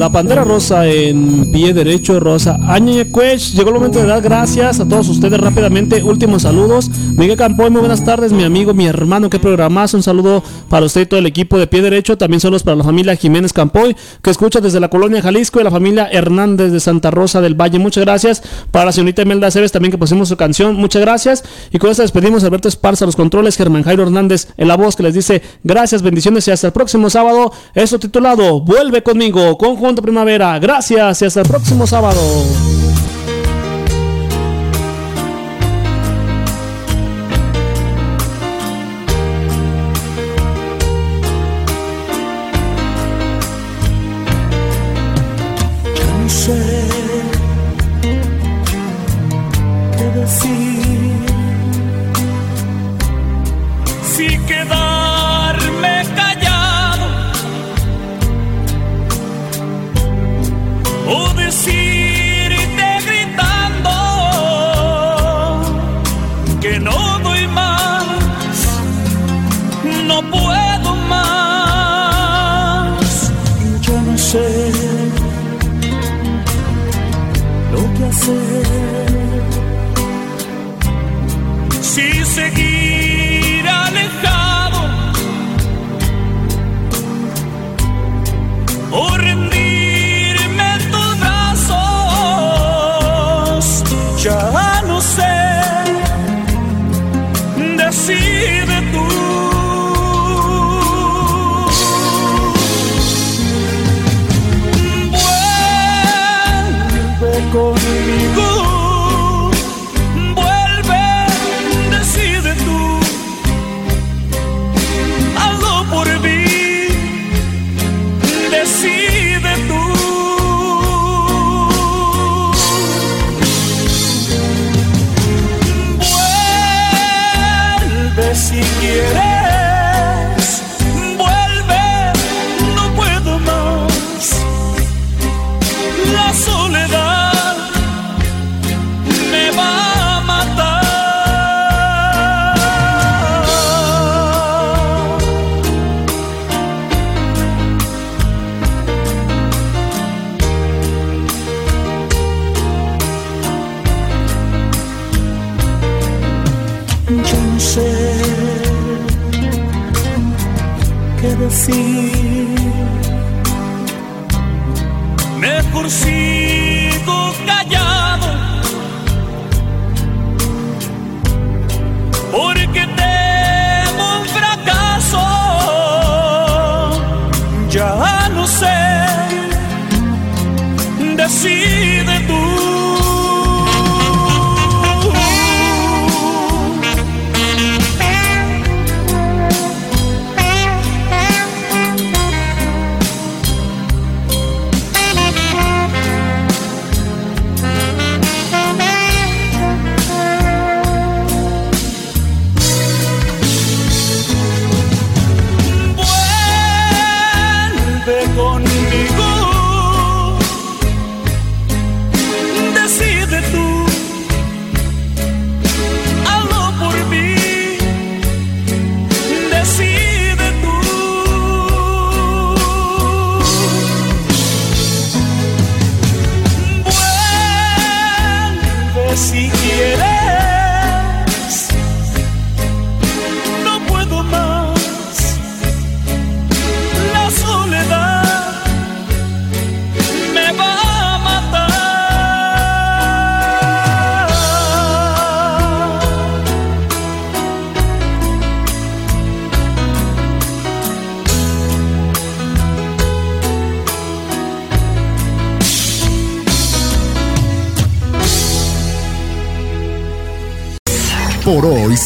La 0.00 0.10
Pantera 0.10 0.44
Rosa 0.44 0.86
en 0.86 1.52
pie 1.52 1.74
derecho, 1.74 2.18
Rosa. 2.20 2.58
Añe 2.66 3.04
llegó 3.04 3.68
el 3.68 3.74
momento 3.74 3.98
de 3.98 4.06
dar 4.06 4.22
gracias 4.22 4.80
a 4.80 4.88
todos 4.88 5.06
ustedes 5.10 5.38
rápidamente. 5.38 6.02
Últimos 6.02 6.40
saludos. 6.40 6.90
Miguel 7.18 7.36
Campoy, 7.36 7.68
muy 7.68 7.80
buenas 7.80 8.02
tardes, 8.02 8.32
mi 8.32 8.42
amigo, 8.42 8.72
mi 8.72 8.86
hermano, 8.86 9.28
qué 9.28 9.38
programazo. 9.38 9.98
Un 9.98 10.02
saludo 10.02 10.42
para 10.70 10.86
usted 10.86 11.02
y 11.02 11.06
todo 11.06 11.20
el 11.20 11.26
equipo 11.26 11.58
de 11.58 11.66
pie 11.66 11.82
derecho. 11.82 12.16
También 12.16 12.40
saludos 12.40 12.62
para 12.62 12.78
la 12.78 12.84
familia 12.84 13.14
Jiménez 13.14 13.52
Campoy, 13.52 13.94
que 14.22 14.30
escucha 14.30 14.62
desde 14.62 14.80
la 14.80 14.88
colonia 14.88 15.20
Jalisco, 15.20 15.60
y 15.60 15.64
la 15.64 15.70
familia 15.70 16.08
Hernández 16.10 16.72
de 16.72 16.80
Santa 16.80 17.10
Rosa 17.10 17.42
del 17.42 17.54
Valle. 17.54 17.78
Muchas 17.78 18.02
gracias. 18.02 18.42
Para 18.70 18.86
la 18.86 18.92
señorita 18.92 19.20
Imelda 19.20 19.50
Cebes 19.50 19.70
también 19.70 19.92
que 19.92 19.98
pusimos 19.98 20.30
su 20.30 20.36
canción. 20.38 20.76
Muchas 20.76 21.02
gracias. 21.02 21.44
Y 21.72 21.78
con 21.78 21.90
esto 21.90 22.00
despedimos 22.00 22.42
a 22.42 22.46
Alberto 22.46 22.68
Esparza, 22.68 23.04
los 23.04 23.16
controles, 23.16 23.58
Germán 23.58 23.82
Jairo 23.82 24.04
Hernández 24.04 24.48
en 24.56 24.66
la 24.66 24.78
voz 24.78 24.96
que 24.96 25.02
les 25.02 25.12
dice 25.12 25.42
gracias, 25.62 26.00
bendiciones 26.00 26.48
y 26.48 26.52
hasta 26.52 26.68
el 26.68 26.72
próximo 26.72 27.10
sábado. 27.10 27.52
Eso 27.74 27.98
titulado 27.98 28.62
Vuelve 28.62 29.02
conmigo, 29.02 29.58
Primavera. 29.96 30.58
Gracias 30.58 31.22
y 31.22 31.24
hasta 31.24 31.40
el 31.40 31.48
próximo 31.48 31.86
sábado. 31.86 32.20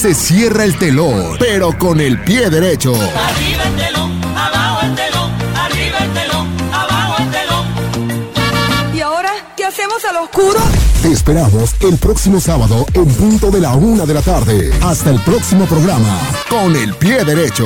Se 0.05 0.13
cierra 0.13 0.65
el 0.65 0.77
telón, 0.77 1.35
pero 1.39 1.79
con 1.79 1.99
el 1.99 2.21
pie 2.21 2.51
derecho. 2.51 2.93
Arriba 2.93 3.63
el 3.65 3.75
telón, 3.75 4.21
abajo 4.37 4.81
el 4.83 4.95
telón, 4.95 5.31
arriba 5.57 5.99
el 5.99 6.13
telón, 6.13 6.57
abajo 6.75 7.23
el 7.23 7.31
telón. 7.31 8.95
¿Y 8.95 9.01
ahora 9.01 9.31
qué 9.57 9.65
hacemos 9.65 10.05
al 10.05 10.17
oscuro? 10.17 10.61
Te 11.01 11.11
esperamos 11.11 11.71
el 11.81 11.97
próximo 11.97 12.39
sábado 12.39 12.85
en 12.93 13.07
punto 13.15 13.51
de 13.51 13.63
la 13.63 13.73
una 13.77 14.05
de 14.05 14.13
la 14.13 14.21
tarde. 14.21 14.71
Hasta 14.83 15.09
el 15.09 15.21
próximo 15.21 15.65
programa, 15.65 16.21
con 16.51 16.77
el 16.77 16.93
pie 16.97 17.25
derecho. 17.25 17.65